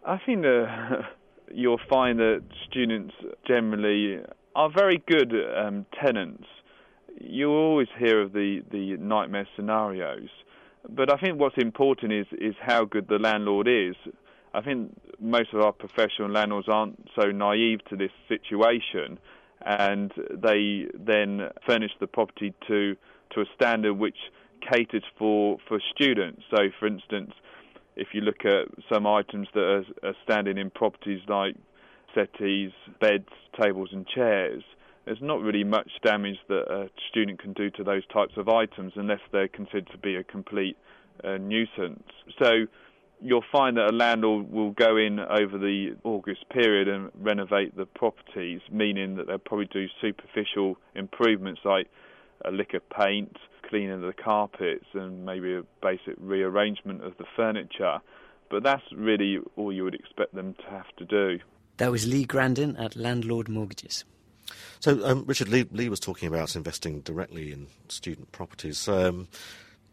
I 0.07 0.19
think 0.25 0.45
uh, 0.45 1.03
you'll 1.55 1.81
find 1.89 2.19
that 2.19 2.43
students 2.69 3.15
generally 3.47 4.23
are 4.55 4.71
very 4.71 5.03
good 5.07 5.33
um, 5.57 5.87
tenants. 6.03 6.45
You 7.21 7.51
always 7.51 7.89
hear 7.99 8.23
of 8.23 8.33
the, 8.33 8.63
the 8.71 8.97
nightmare 8.99 9.49
scenarios, 9.57 10.29
but 10.89 11.13
I 11.13 11.17
think 11.19 11.39
what's 11.39 11.57
important 11.57 12.13
is 12.13 12.27
is 12.33 12.55
how 12.61 12.85
good 12.85 13.09
the 13.09 13.19
landlord 13.19 13.69
is. 13.69 13.95
I 14.55 14.61
think 14.61 14.97
most 15.21 15.53
of 15.53 15.61
our 15.61 15.73
professional 15.73 16.31
landlords 16.31 16.69
aren't 16.69 17.09
so 17.19 17.31
naive 17.31 17.81
to 17.91 17.97
this 17.97 18.13
situation, 18.29 19.19
and 19.67 20.13
they 20.31 20.87
then 20.95 21.51
furnish 21.67 21.91
the 22.01 22.07
property 22.07 22.55
to 22.69 22.97
to 23.35 23.41
a 23.41 23.45
standard 23.57 23.95
which 23.95 24.17
caters 24.71 25.03
for 25.19 25.59
for 25.67 25.81
students. 25.95 26.43
So, 26.51 26.69
for 26.79 26.87
instance, 26.87 27.33
if 27.97 28.09
you 28.13 28.21
look 28.21 28.45
at 28.45 28.69
some 28.93 29.07
items 29.07 29.49
that 29.55 29.65
are, 29.65 30.09
are 30.09 30.15
standing 30.23 30.57
in 30.57 30.71
properties 30.71 31.21
like 31.29 31.57
settees, 32.15 32.71
beds, 33.01 33.29
tables, 33.61 33.89
and 33.93 34.07
chairs, 34.07 34.63
there's 35.05 35.21
not 35.21 35.41
really 35.41 35.65
much 35.65 35.91
damage 36.05 36.39
that 36.49 36.71
a 36.71 36.89
student 37.11 37.41
can 37.41 37.55
do 37.55 37.71
to 37.71 37.83
those 37.83 38.07
types 38.13 38.35
of 38.37 38.49
items 38.49 38.93
unless 38.95 39.21
they're 39.33 39.49
considered 39.49 39.89
to 39.91 39.99
be 39.99 40.15
a 40.15 40.23
complete 40.23 40.77
a 41.23 41.39
nuisance. 41.39 42.05
So 42.39 42.67
you'll 43.21 43.45
find 43.51 43.77
that 43.77 43.91
a 43.91 43.93
landlord 43.93 44.51
will 44.51 44.73
go 44.73 44.97
in 44.97 45.19
over 45.21 45.59
the 45.59 45.97
August 46.05 46.49
period 46.51 46.89
and 46.89 47.11
renovate 47.15 47.77
the 47.77 47.87
properties, 47.87 48.61
meaning 48.71 49.17
that 49.17 49.27
they'll 49.27 49.39
probably 49.39 49.69
do 49.73 49.87
superficial 50.01 50.77
improvements 50.95 51.61
like 51.65 51.89
a 52.45 52.51
lick 52.51 52.75
of 52.75 52.83
paint, 52.91 53.37
cleaning 53.69 53.93
of 53.93 54.01
the 54.03 54.13
carpets, 54.13 54.85
and 54.95 55.25
maybe 55.25 55.55
a 55.55 55.63
basic 55.83 56.15
rearrangement 56.19 57.03
of 57.03 57.17
the 57.19 57.25
furniture. 57.37 57.99
But 58.51 58.63
that's 58.63 58.85
really 58.95 59.39
all 59.57 59.73
you 59.73 59.85
would 59.85 59.95
expect 59.95 60.35
them 60.35 60.55
to 60.55 60.71
have 60.71 60.95
to 60.99 61.05
do. 61.05 61.41
That 61.79 61.91
was 61.91 62.07
Lee 62.07 62.25
Grandin 62.25 62.77
at 62.77 62.95
Landlord 62.95 63.49
Mortgages. 63.49 64.05
So, 64.81 65.05
um, 65.05 65.25
Richard 65.27 65.49
Lee, 65.49 65.67
Lee, 65.73 65.89
was 65.89 65.99
talking 65.99 66.29
about 66.29 66.55
investing 66.55 67.01
directly 67.01 67.51
in 67.51 67.69
student 67.89 68.31
properties, 68.33 68.87
um, 68.87 69.29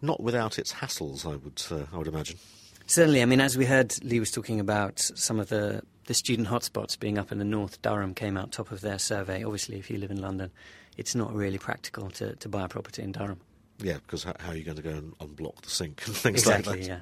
not 0.01 0.21
without 0.21 0.59
its 0.59 0.73
hassles, 0.73 1.25
I 1.25 1.37
would, 1.37 1.63
uh, 1.71 1.87
I 1.93 1.97
would 1.97 2.07
imagine. 2.07 2.37
Certainly, 2.91 3.21
I 3.21 3.25
mean, 3.25 3.39
as 3.39 3.57
we 3.57 3.65
heard, 3.65 3.95
Lee 4.03 4.19
was 4.19 4.31
talking 4.31 4.59
about 4.59 4.99
some 4.99 5.39
of 5.39 5.47
the, 5.47 5.81
the 6.07 6.13
student 6.13 6.49
hotspots 6.49 6.99
being 6.99 7.17
up 7.17 7.31
in 7.31 7.37
the 7.37 7.45
north. 7.45 7.81
Durham 7.81 8.13
came 8.13 8.35
out 8.35 8.51
top 8.51 8.69
of 8.69 8.81
their 8.81 8.99
survey. 8.99 9.45
Obviously, 9.45 9.79
if 9.79 9.89
you 9.89 9.97
live 9.97 10.11
in 10.11 10.19
London, 10.19 10.51
it's 10.97 11.15
not 11.15 11.33
really 11.33 11.57
practical 11.57 12.09
to, 12.09 12.35
to 12.35 12.49
buy 12.49 12.65
a 12.65 12.67
property 12.67 13.01
in 13.01 13.13
Durham. 13.13 13.39
Yeah, 13.79 13.93
because 13.93 14.25
how, 14.25 14.33
how 14.41 14.49
are 14.49 14.57
you 14.57 14.65
going 14.65 14.75
to 14.75 14.83
go 14.83 14.89
and 14.89 15.17
unblock 15.19 15.61
the 15.61 15.69
sink 15.69 16.05
and 16.05 16.13
things 16.13 16.41
exactly, 16.41 16.79
like 16.79 16.87
that? 16.89 17.01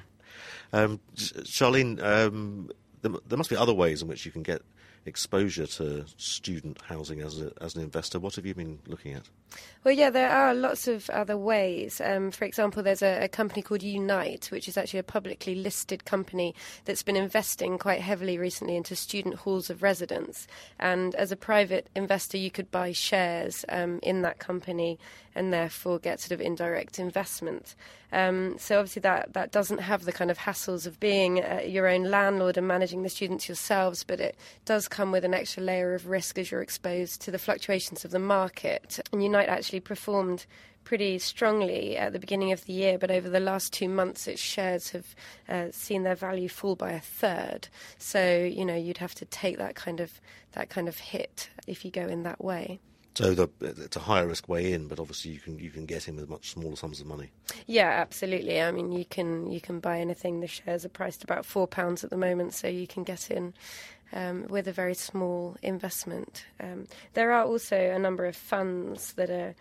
yeah. 0.72 0.80
Um, 0.80 1.00
Charlene, 1.16 2.00
um, 2.00 2.70
there, 3.02 3.10
there 3.26 3.36
must 3.36 3.50
be 3.50 3.56
other 3.56 3.74
ways 3.74 4.00
in 4.00 4.06
which 4.06 4.24
you 4.24 4.30
can 4.30 4.44
get 4.44 4.62
exposure 5.06 5.66
to 5.66 6.04
student 6.18 6.80
housing 6.82 7.20
as, 7.20 7.40
a, 7.40 7.50
as 7.60 7.74
an 7.74 7.82
investor. 7.82 8.20
What 8.20 8.36
have 8.36 8.46
you 8.46 8.54
been 8.54 8.78
looking 8.86 9.14
at? 9.14 9.28
Well, 9.82 9.94
yeah, 9.94 10.10
there 10.10 10.30
are 10.30 10.54
lots 10.54 10.86
of 10.88 11.08
other 11.08 11.38
ways. 11.38 12.02
Um, 12.04 12.30
for 12.30 12.44
example, 12.44 12.82
there's 12.82 13.00
a, 13.00 13.24
a, 13.24 13.28
company 13.28 13.62
called 13.62 13.82
Unite, 13.82 14.50
which 14.50 14.68
is 14.68 14.76
actually 14.76 14.98
a 15.00 15.04
publicly 15.04 15.54
listed 15.54 16.04
company 16.04 16.54
that's 16.84 17.02
been 17.02 17.16
investing 17.16 17.78
quite 17.78 18.00
heavily 18.02 18.36
recently 18.36 18.76
into 18.76 18.94
student 18.94 19.36
halls 19.36 19.70
of 19.70 19.82
residence. 19.82 20.46
And 20.78 21.14
as 21.14 21.32
a 21.32 21.36
private 21.36 21.88
investor, 21.96 22.36
you 22.36 22.50
could 22.50 22.70
buy 22.70 22.92
shares 22.92 23.64
um, 23.70 24.00
in 24.02 24.20
that 24.20 24.38
company 24.38 24.98
and 25.34 25.52
therefore 25.52 25.98
get 25.98 26.20
sort 26.20 26.32
of 26.32 26.40
indirect 26.40 26.98
investment. 26.98 27.74
Um, 28.12 28.56
so 28.58 28.78
obviously 28.78 29.00
that, 29.00 29.32
that 29.34 29.52
doesn't 29.52 29.78
have 29.78 30.04
the 30.04 30.12
kind 30.12 30.30
of 30.30 30.38
hassles 30.38 30.86
of 30.86 30.98
being 30.98 31.44
uh, 31.44 31.62
your 31.64 31.86
own 31.86 32.04
landlord 32.04 32.56
and 32.56 32.66
managing 32.66 33.02
the 33.02 33.08
students 33.08 33.48
yourselves, 33.48 34.02
but 34.02 34.20
it 34.20 34.36
does 34.64 34.88
come 34.88 35.12
with 35.12 35.24
an 35.24 35.32
extra 35.32 35.62
layer 35.62 35.94
of 35.94 36.08
risk 36.08 36.38
as 36.38 36.50
you're 36.50 36.62
exposed 36.62 37.20
to 37.22 37.30
the 37.30 37.38
fluctuations 37.38 38.04
of 38.04 38.10
the 38.10 38.18
market. 38.18 38.98
And 39.12 39.22
Unite 39.22 39.39
actually 39.48 39.80
performed 39.80 40.46
pretty 40.84 41.18
strongly 41.18 41.96
at 41.96 42.12
the 42.12 42.18
beginning 42.18 42.52
of 42.52 42.64
the 42.64 42.72
year, 42.72 42.98
but 42.98 43.10
over 43.10 43.28
the 43.28 43.40
last 43.40 43.72
two 43.72 43.88
months, 43.88 44.26
its 44.26 44.40
shares 44.40 44.90
have 44.90 45.14
uh, 45.48 45.66
seen 45.70 46.02
their 46.02 46.14
value 46.14 46.48
fall 46.48 46.74
by 46.74 46.92
a 46.92 47.00
third. 47.00 47.68
So 47.98 48.42
you 48.44 48.64
know 48.64 48.76
you'd 48.76 48.98
have 48.98 49.14
to 49.16 49.24
take 49.24 49.58
that 49.58 49.74
kind 49.74 50.00
of 50.00 50.20
that 50.52 50.68
kind 50.68 50.88
of 50.88 50.98
hit 50.98 51.50
if 51.66 51.84
you 51.84 51.90
go 51.90 52.06
in 52.06 52.22
that 52.24 52.42
way. 52.42 52.80
So 53.14 53.34
the, 53.34 53.48
it's 53.60 53.96
a 53.96 54.00
higher 54.00 54.26
risk 54.26 54.48
way 54.48 54.72
in, 54.72 54.86
but 54.86 55.00
obviously 55.00 55.32
you 55.32 55.40
can 55.40 55.58
you 55.58 55.70
can 55.70 55.84
get 55.84 56.08
in 56.08 56.16
with 56.16 56.30
much 56.30 56.50
smaller 56.50 56.76
sums 56.76 57.00
of 57.00 57.06
money. 57.06 57.30
Yeah, 57.66 57.88
absolutely. 57.88 58.62
I 58.62 58.70
mean, 58.70 58.92
you 58.92 59.04
can 59.04 59.50
you 59.50 59.60
can 59.60 59.80
buy 59.80 59.98
anything. 59.98 60.40
The 60.40 60.46
shares 60.46 60.84
are 60.84 60.90
priced 60.90 61.24
about 61.24 61.44
four 61.44 61.66
pounds 61.66 62.04
at 62.04 62.10
the 62.10 62.16
moment, 62.16 62.54
so 62.54 62.68
you 62.68 62.86
can 62.86 63.02
get 63.02 63.30
in 63.30 63.52
um, 64.12 64.46
with 64.48 64.68
a 64.68 64.72
very 64.72 64.94
small 64.94 65.56
investment. 65.62 66.44
Um, 66.58 66.86
there 67.14 67.32
are 67.32 67.44
also 67.44 67.76
a 67.76 67.98
number 67.98 68.26
of 68.26 68.36
funds 68.36 69.12
that 69.14 69.30
are 69.30 69.54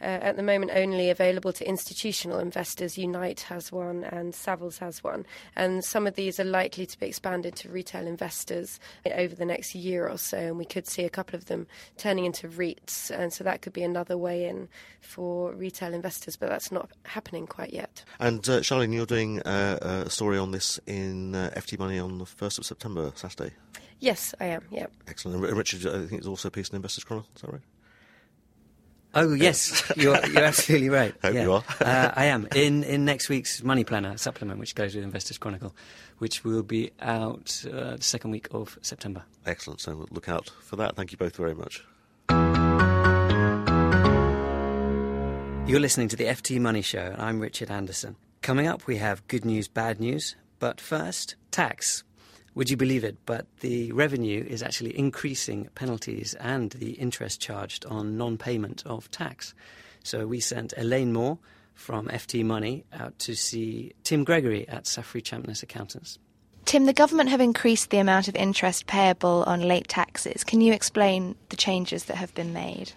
uh, 0.00 0.04
at 0.04 0.36
the 0.36 0.42
moment 0.42 0.70
only 0.74 1.10
available 1.10 1.52
to 1.52 1.68
institutional 1.68 2.38
investors. 2.38 2.96
Unite 2.96 3.40
has 3.42 3.72
one 3.72 4.04
and 4.04 4.32
Savills 4.32 4.78
has 4.78 5.02
one. 5.02 5.26
And 5.56 5.84
some 5.84 6.06
of 6.06 6.14
these 6.14 6.38
are 6.38 6.44
likely 6.44 6.86
to 6.86 6.98
be 6.98 7.06
expanded 7.06 7.56
to 7.56 7.68
retail 7.68 8.06
investors 8.06 8.78
over 9.12 9.34
the 9.34 9.44
next 9.44 9.74
year 9.74 10.08
or 10.08 10.18
so. 10.18 10.38
And 10.38 10.58
we 10.58 10.64
could 10.64 10.86
see 10.86 11.04
a 11.04 11.10
couple 11.10 11.36
of 11.36 11.46
them 11.46 11.66
turning 11.96 12.24
into 12.24 12.48
REITs. 12.48 13.10
And 13.10 13.32
so 13.32 13.44
that 13.44 13.62
could 13.62 13.72
be 13.72 13.82
another 13.82 14.16
way 14.16 14.46
in 14.46 14.68
for 15.00 15.52
retail 15.52 15.94
investors, 15.94 16.36
but 16.36 16.48
that's 16.48 16.70
not 16.70 16.90
happening 17.04 17.46
quite 17.46 17.72
yet. 17.72 18.04
And 18.20 18.46
uh, 18.48 18.60
Charlene, 18.60 18.94
you're 18.94 19.06
doing 19.06 19.40
uh, 19.42 20.04
a 20.06 20.10
story 20.10 20.38
on 20.38 20.52
this 20.52 20.78
in 20.86 21.34
uh, 21.34 21.50
FT 21.56 21.78
Money 21.78 21.98
on 21.98 22.18
the 22.18 22.24
1st 22.24 22.58
of 22.58 22.66
September, 22.66 23.12
Saturday. 23.14 23.54
Yes, 24.00 24.34
I 24.40 24.46
am. 24.46 24.62
Yeah. 24.70 24.86
Excellent. 25.06 25.44
And 25.44 25.56
Richard, 25.56 25.86
I 25.86 26.06
think 26.06 26.12
it's 26.12 26.26
also 26.26 26.48
a 26.48 26.50
piece 26.50 26.68
in 26.68 26.76
Investors 26.76 27.04
Chronicle. 27.04 27.30
Is 27.34 27.42
that 27.42 27.52
right? 27.52 27.62
Oh 29.14 29.32
yes, 29.32 29.90
you're, 29.96 30.18
you're 30.26 30.44
absolutely 30.44 30.90
right. 30.90 31.14
Hope 31.22 31.34
yeah. 31.34 31.42
you 31.42 31.52
are. 31.54 31.64
uh, 31.80 32.12
I 32.16 32.26
am 32.26 32.46
in 32.54 32.84
in 32.84 33.04
next 33.04 33.28
week's 33.28 33.62
Money 33.62 33.82
Planner 33.82 34.16
supplement, 34.18 34.60
which 34.60 34.74
goes 34.74 34.94
with 34.94 35.02
Investors 35.02 35.38
Chronicle, 35.38 35.74
which 36.18 36.44
will 36.44 36.62
be 36.62 36.90
out 37.00 37.64
uh, 37.66 37.96
the 37.96 38.02
second 38.02 38.30
week 38.32 38.48
of 38.50 38.78
September. 38.82 39.24
Excellent. 39.46 39.80
So 39.80 40.06
look 40.10 40.28
out 40.28 40.50
for 40.60 40.76
that. 40.76 40.94
Thank 40.94 41.12
you 41.12 41.18
both 41.18 41.36
very 41.36 41.54
much. 41.54 41.84
You're 45.66 45.80
listening 45.80 46.08
to 46.08 46.16
the 46.16 46.24
FT 46.24 46.60
Money 46.60 46.82
Show, 46.82 47.10
and 47.12 47.20
I'm 47.20 47.40
Richard 47.40 47.70
Anderson. 47.70 48.16
Coming 48.40 48.66
up, 48.66 48.86
we 48.86 48.96
have 48.96 49.26
good 49.28 49.44
news, 49.44 49.68
bad 49.68 50.00
news, 50.00 50.36
but 50.58 50.80
first, 50.80 51.34
tax. 51.50 52.04
Would 52.54 52.70
you 52.70 52.76
believe 52.76 53.04
it? 53.04 53.16
But 53.26 53.46
the 53.60 53.92
revenue 53.92 54.44
is 54.48 54.62
actually 54.62 54.98
increasing 54.98 55.68
penalties 55.74 56.34
and 56.34 56.70
the 56.72 56.92
interest 56.92 57.40
charged 57.40 57.84
on 57.86 58.16
non 58.16 58.36
payment 58.36 58.82
of 58.86 59.10
tax. 59.10 59.54
So 60.02 60.26
we 60.26 60.40
sent 60.40 60.74
Elaine 60.76 61.12
Moore 61.12 61.38
from 61.74 62.08
FT 62.08 62.44
Money 62.44 62.84
out 62.92 63.18
to 63.20 63.34
see 63.34 63.92
Tim 64.02 64.24
Gregory 64.24 64.68
at 64.68 64.84
Saffery 64.84 65.22
Champness 65.22 65.62
Accountants. 65.62 66.18
Tim, 66.64 66.84
the 66.84 66.92
government 66.92 67.30
have 67.30 67.40
increased 67.40 67.90
the 67.90 67.98
amount 67.98 68.28
of 68.28 68.36
interest 68.36 68.86
payable 68.86 69.44
on 69.46 69.62
late 69.62 69.88
taxes. 69.88 70.44
Can 70.44 70.60
you 70.60 70.72
explain 70.72 71.34
the 71.48 71.56
changes 71.56 72.04
that 72.04 72.16
have 72.16 72.34
been 72.34 72.52
made? 72.52 72.92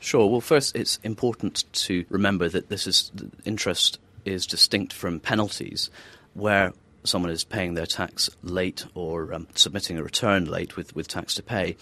Sure. 0.00 0.30
Well, 0.30 0.40
first, 0.40 0.76
it's 0.76 0.98
important 1.02 1.64
to 1.72 2.04
remember 2.08 2.48
that 2.48 2.68
this 2.68 2.86
is 2.86 3.10
interest 3.44 3.98
is 4.24 4.46
distinct 4.46 4.92
from 4.92 5.20
penalties, 5.20 5.90
where 6.34 6.72
someone 7.08 7.30
is 7.30 7.44
paying 7.44 7.74
their 7.74 7.86
tax 7.86 8.30
late 8.42 8.86
or 8.94 9.32
um, 9.34 9.48
submitting 9.54 9.98
a 9.98 10.02
return 10.02 10.44
late 10.44 10.76
with, 10.76 10.94
with 10.94 11.08
tax 11.08 11.34
to 11.34 11.42
pay, 11.42 11.76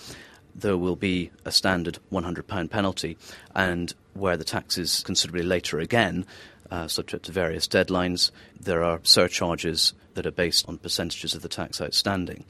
there 0.55 0.77
will 0.77 0.97
be 0.97 1.31
a 1.45 1.53
standard 1.53 1.99
£100 2.13 2.71
penalty. 2.71 3.19
And 3.55 3.93
where 4.15 4.37
the 4.37 4.45
tax 4.45 4.79
is 4.79 5.03
considerably 5.03 5.43
later 5.43 5.79
again, 5.79 6.25
uh, 6.71 6.89
subject 6.89 7.27
to 7.27 7.33
various 7.33 7.69
deadlines, 7.69 8.31
there 8.59 8.83
are 8.83 9.01
surcharges 9.03 9.93
that 10.15 10.27
are 10.27 10.33
based 10.33 10.69
on 10.69 10.79
percentages 10.79 11.35
of 11.35 11.43
the 11.43 11.49
tax 11.49 11.81
outstanding. 11.81 12.45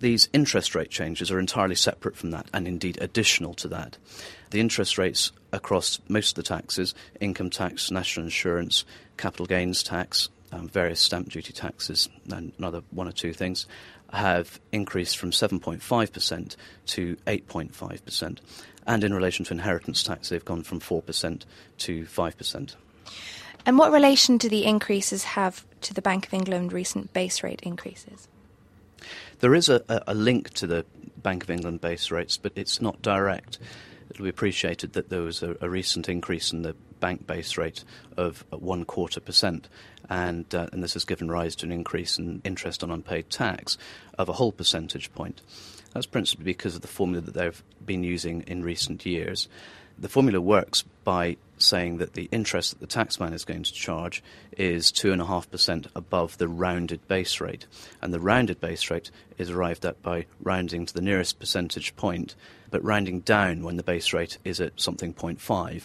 These 0.00 0.28
interest 0.32 0.74
rate 0.74 0.90
changes 0.90 1.30
are 1.30 1.40
entirely 1.40 1.74
separate 1.74 2.16
from 2.16 2.30
that 2.30 2.48
and 2.54 2.68
indeed 2.68 2.98
additional 3.00 3.54
to 3.54 3.68
that. 3.68 3.98
The 4.50 4.60
interest 4.60 4.96
rates 4.96 5.32
across 5.52 5.98
most 6.08 6.30
of 6.30 6.44
the 6.44 6.48
taxes 6.48 6.94
income 7.20 7.50
tax, 7.50 7.90
national 7.90 8.26
insurance, 8.26 8.84
capital 9.16 9.46
gains 9.46 9.82
tax, 9.82 10.28
um, 10.52 10.68
various 10.68 11.00
stamp 11.00 11.30
duty 11.30 11.52
taxes, 11.52 12.08
and 12.32 12.52
another 12.58 12.82
one 12.90 13.08
or 13.08 13.12
two 13.12 13.32
things, 13.32 13.66
have 14.12 14.60
increased 14.72 15.18
from 15.18 15.30
7.5% 15.30 16.56
to 16.86 17.16
8.5%. 17.26 18.38
And 18.86 19.04
in 19.04 19.12
relation 19.12 19.44
to 19.46 19.52
inheritance 19.52 20.02
tax, 20.02 20.30
they've 20.30 20.44
gone 20.44 20.62
from 20.62 20.80
4% 20.80 21.42
to 21.78 22.04
5%. 22.04 22.74
And 23.66 23.78
what 23.78 23.92
relation 23.92 24.38
do 24.38 24.48
the 24.48 24.64
increases 24.64 25.24
have 25.24 25.66
to 25.82 25.92
the 25.92 26.00
Bank 26.00 26.26
of 26.26 26.32
England 26.32 26.72
recent 26.72 27.12
base 27.12 27.42
rate 27.42 27.60
increases? 27.62 28.28
There 29.40 29.54
is 29.54 29.68
a, 29.68 29.82
a 30.06 30.14
link 30.14 30.50
to 30.54 30.66
the 30.66 30.86
Bank 31.18 31.42
of 31.42 31.50
England 31.50 31.80
base 31.80 32.10
rates, 32.10 32.38
but 32.38 32.52
it's 32.56 32.80
not 32.80 33.02
direct. 33.02 33.58
It'll 34.10 34.24
be 34.24 34.30
appreciated 34.30 34.92
that 34.94 35.08
there 35.08 35.22
was 35.22 35.42
a, 35.42 35.56
a 35.60 35.68
recent 35.68 36.08
increase 36.08 36.52
in 36.52 36.62
the 36.62 36.74
bank 37.00 37.26
base 37.26 37.56
rate 37.56 37.84
of 38.16 38.44
one 38.50 38.84
quarter 38.84 39.20
percent, 39.20 39.68
and, 40.08 40.52
uh, 40.54 40.68
and 40.72 40.82
this 40.82 40.94
has 40.94 41.04
given 41.04 41.30
rise 41.30 41.54
to 41.56 41.66
an 41.66 41.72
increase 41.72 42.18
in 42.18 42.40
interest 42.44 42.82
on 42.82 42.90
unpaid 42.90 43.30
tax 43.30 43.78
of 44.18 44.28
a 44.28 44.32
whole 44.34 44.52
percentage 44.52 45.12
point. 45.12 45.42
That's 45.92 46.06
principally 46.06 46.44
because 46.44 46.74
of 46.74 46.82
the 46.82 46.88
formula 46.88 47.22
that 47.22 47.34
they've 47.34 47.62
been 47.84 48.02
using 48.04 48.42
in 48.42 48.62
recent 48.62 49.06
years. 49.06 49.48
The 50.00 50.08
formula 50.08 50.40
works 50.40 50.84
by 51.02 51.36
saying 51.58 51.98
that 51.98 52.14
the 52.14 52.28
interest 52.30 52.70
that 52.70 52.80
the 52.80 52.86
taxman 52.86 53.32
is 53.32 53.44
going 53.44 53.64
to 53.64 53.72
charge 53.72 54.22
is 54.56 54.92
2.5% 54.92 55.86
above 55.96 56.38
the 56.38 56.46
rounded 56.46 57.06
base 57.08 57.40
rate. 57.40 57.66
And 58.00 58.14
the 58.14 58.20
rounded 58.20 58.60
base 58.60 58.90
rate 58.90 59.10
is 59.38 59.50
arrived 59.50 59.84
at 59.84 60.00
by 60.00 60.26
rounding 60.40 60.86
to 60.86 60.94
the 60.94 61.02
nearest 61.02 61.40
percentage 61.40 61.96
point, 61.96 62.36
but 62.70 62.84
rounding 62.84 63.20
down 63.20 63.64
when 63.64 63.76
the 63.76 63.82
base 63.82 64.12
rate 64.12 64.38
is 64.44 64.60
at 64.60 64.80
something 64.80 65.12
0.5. 65.14 65.82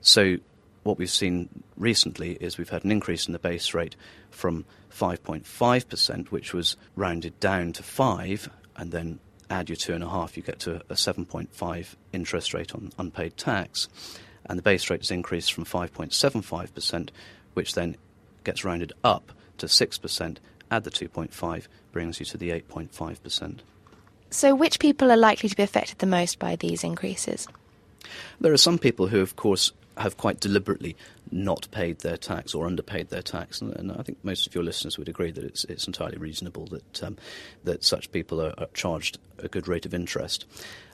So 0.00 0.36
what 0.82 0.98
we've 0.98 1.10
seen 1.10 1.48
recently 1.76 2.32
is 2.40 2.56
we've 2.56 2.70
had 2.70 2.84
an 2.84 2.92
increase 2.92 3.26
in 3.26 3.32
the 3.32 3.38
base 3.38 3.74
rate 3.74 3.96
from 4.30 4.64
5.5%, 4.90 6.28
which 6.28 6.54
was 6.54 6.76
rounded 6.96 7.38
down 7.40 7.72
to 7.74 7.82
5, 7.82 8.48
and 8.76 8.90
then 8.90 9.18
add 9.50 9.68
your 9.68 9.76
2.5, 9.76 10.36
you 10.36 10.42
get 10.42 10.60
to 10.60 10.76
a 10.88 10.94
7.5 10.94 11.94
interest 12.12 12.54
rate 12.54 12.74
on 12.74 12.92
unpaid 12.98 13.36
tax. 13.36 13.88
And 14.46 14.58
the 14.58 14.62
base 14.62 14.90
rate 14.90 15.02
is 15.02 15.10
increased 15.10 15.52
from 15.52 15.64
5.75%, 15.64 17.10
which 17.54 17.74
then 17.74 17.96
gets 18.44 18.64
rounded 18.64 18.92
up 19.02 19.32
to 19.58 19.66
6%, 19.66 20.36
add 20.70 20.84
the 20.84 20.90
2.5, 20.90 21.66
brings 21.92 22.20
you 22.20 22.26
to 22.26 22.36
the 22.36 22.50
8.5%. 22.50 23.60
So, 24.30 24.54
which 24.54 24.80
people 24.80 25.12
are 25.12 25.16
likely 25.16 25.48
to 25.48 25.56
be 25.56 25.62
affected 25.62 25.98
the 25.98 26.06
most 26.06 26.38
by 26.38 26.56
these 26.56 26.82
increases? 26.82 27.46
There 28.40 28.52
are 28.52 28.58
some 28.58 28.78
people 28.78 29.06
who, 29.06 29.20
of 29.20 29.36
course, 29.36 29.72
have 29.96 30.16
quite 30.16 30.40
deliberately 30.40 30.96
not 31.30 31.68
paid 31.70 32.00
their 32.00 32.16
tax 32.16 32.54
or 32.54 32.66
underpaid 32.66 33.08
their 33.08 33.22
tax, 33.22 33.60
and, 33.60 33.74
and 33.76 33.92
I 33.92 34.02
think 34.02 34.18
most 34.22 34.46
of 34.46 34.54
your 34.54 34.64
listeners 34.64 34.98
would 34.98 35.08
agree 35.08 35.30
that 35.30 35.44
it's, 35.44 35.64
it's 35.64 35.86
entirely 35.86 36.18
reasonable 36.18 36.66
that 36.66 37.02
um, 37.02 37.16
that 37.64 37.84
such 37.84 38.12
people 38.12 38.40
are, 38.40 38.54
are, 38.58 38.68
charged 38.74 39.18
a 39.38 39.48
good 39.48 39.68
rate 39.68 39.86
of 39.86 39.94
interest. 39.94 40.46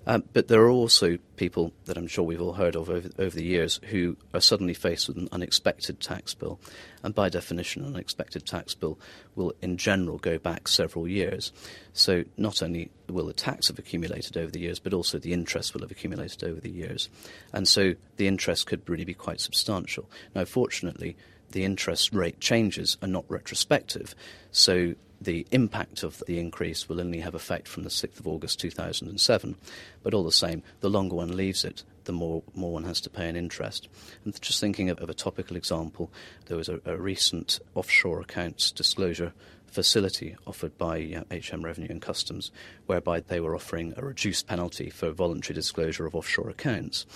Um, 0.06 0.24
but 0.32 0.48
there 0.48 0.62
are 0.62 0.70
also 0.70 1.18
people 1.36 1.72
that 1.84 1.98
I'm 1.98 2.06
sure 2.06 2.24
we've 2.24 2.40
all 2.40 2.54
heard 2.54 2.74
of 2.74 2.88
over, 2.88 3.10
over 3.18 3.36
the 3.36 3.44
years 3.44 3.80
who 3.90 4.16
are 4.32 4.40
suddenly 4.40 4.72
faced 4.72 5.08
with 5.08 5.18
an 5.18 5.28
unexpected 5.30 6.00
tax 6.00 6.32
bill. 6.32 6.58
And 7.02 7.14
by 7.14 7.28
definition, 7.28 7.84
an 7.84 7.94
unexpected 7.94 8.46
tax 8.46 8.74
bill 8.74 8.98
will, 9.34 9.52
in 9.60 9.76
general, 9.76 10.18
go 10.18 10.38
back 10.38 10.68
several 10.68 11.06
years. 11.06 11.52
So 11.92 12.24
not 12.38 12.62
only 12.62 12.90
will 13.08 13.26
the 13.26 13.32
tax 13.34 13.68
have 13.68 13.78
accumulated 13.78 14.36
over 14.36 14.50
the 14.50 14.60
years, 14.60 14.78
but 14.78 14.94
also 14.94 15.18
the 15.18 15.32
interest 15.32 15.74
will 15.74 15.82
have 15.82 15.90
accumulated 15.90 16.44
over 16.44 16.60
the 16.60 16.70
years. 16.70 17.10
And 17.52 17.68
so 17.68 17.94
the 18.16 18.26
interest 18.26 18.66
could 18.66 18.88
really 18.88 19.04
be 19.04 19.14
quite 19.14 19.40
substantial. 19.40 20.10
Now, 20.34 20.44
fortunately, 20.44 21.16
the 21.50 21.64
interest 21.64 22.12
rate 22.12 22.40
changes 22.40 22.96
are 23.02 23.08
not 23.08 23.24
retrospective. 23.28 24.14
So 24.52 24.94
the 25.20 25.46
impact 25.50 26.02
of 26.02 26.22
the 26.26 26.38
increase 26.38 26.88
will 26.88 27.00
only 27.00 27.20
have 27.20 27.34
effect 27.34 27.68
from 27.68 27.82
the 27.82 27.90
6th 27.90 28.18
of 28.18 28.26
August 28.26 28.58
2007. 28.60 29.56
But 30.02 30.14
all 30.14 30.24
the 30.24 30.32
same, 30.32 30.62
the 30.80 30.88
longer 30.88 31.16
one 31.16 31.36
leaves 31.36 31.64
it, 31.64 31.84
the 32.04 32.12
more, 32.12 32.42
more 32.54 32.72
one 32.72 32.84
has 32.84 33.00
to 33.02 33.10
pay 33.10 33.28
in 33.28 33.36
interest. 33.36 33.88
And 34.24 34.40
just 34.40 34.60
thinking 34.60 34.88
of, 34.88 34.98
of 35.00 35.10
a 35.10 35.14
topical 35.14 35.56
example, 35.56 36.10
there 36.46 36.56
was 36.56 36.68
a, 36.70 36.80
a, 36.86 36.96
recent 36.96 37.60
offshore 37.74 38.20
accounts 38.20 38.70
disclosure 38.70 39.34
facility 39.66 40.36
offered 40.46 40.76
by 40.78 41.22
HM 41.30 41.62
Revenue 41.64 41.88
and 41.90 42.02
Customs, 42.02 42.50
whereby 42.86 43.20
they 43.20 43.40
were 43.40 43.54
offering 43.54 43.92
a 43.96 44.04
reduced 44.04 44.46
penalty 44.46 44.90
for 44.90 45.10
voluntary 45.10 45.54
disclosure 45.54 46.06
of 46.06 46.14
offshore 46.14 46.48
accounts. 46.48 47.06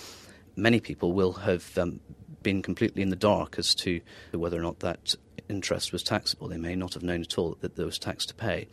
Many 0.55 0.79
people 0.79 1.11
will 1.11 1.33
have 1.33 1.77
um, 1.77 1.99
been 2.45 2.61
completely 2.61 3.01
in 3.01 3.09
the 3.09 3.15
dark 3.15 3.57
as 3.57 3.73
to 3.73 3.99
whether 4.31 4.57
or 4.57 4.61
not 4.61 4.79
that 4.79 5.15
interest 5.49 5.91
was 5.91 6.03
taxable. 6.03 6.47
They 6.47 6.57
may 6.57 6.75
not 6.75 6.93
have 6.93 7.03
known 7.03 7.21
at 7.21 7.37
all 7.37 7.57
that 7.61 7.75
there 7.75 7.87
was 7.87 7.97
tax 7.97 8.25
to 8.27 8.35
pay. 8.35 8.67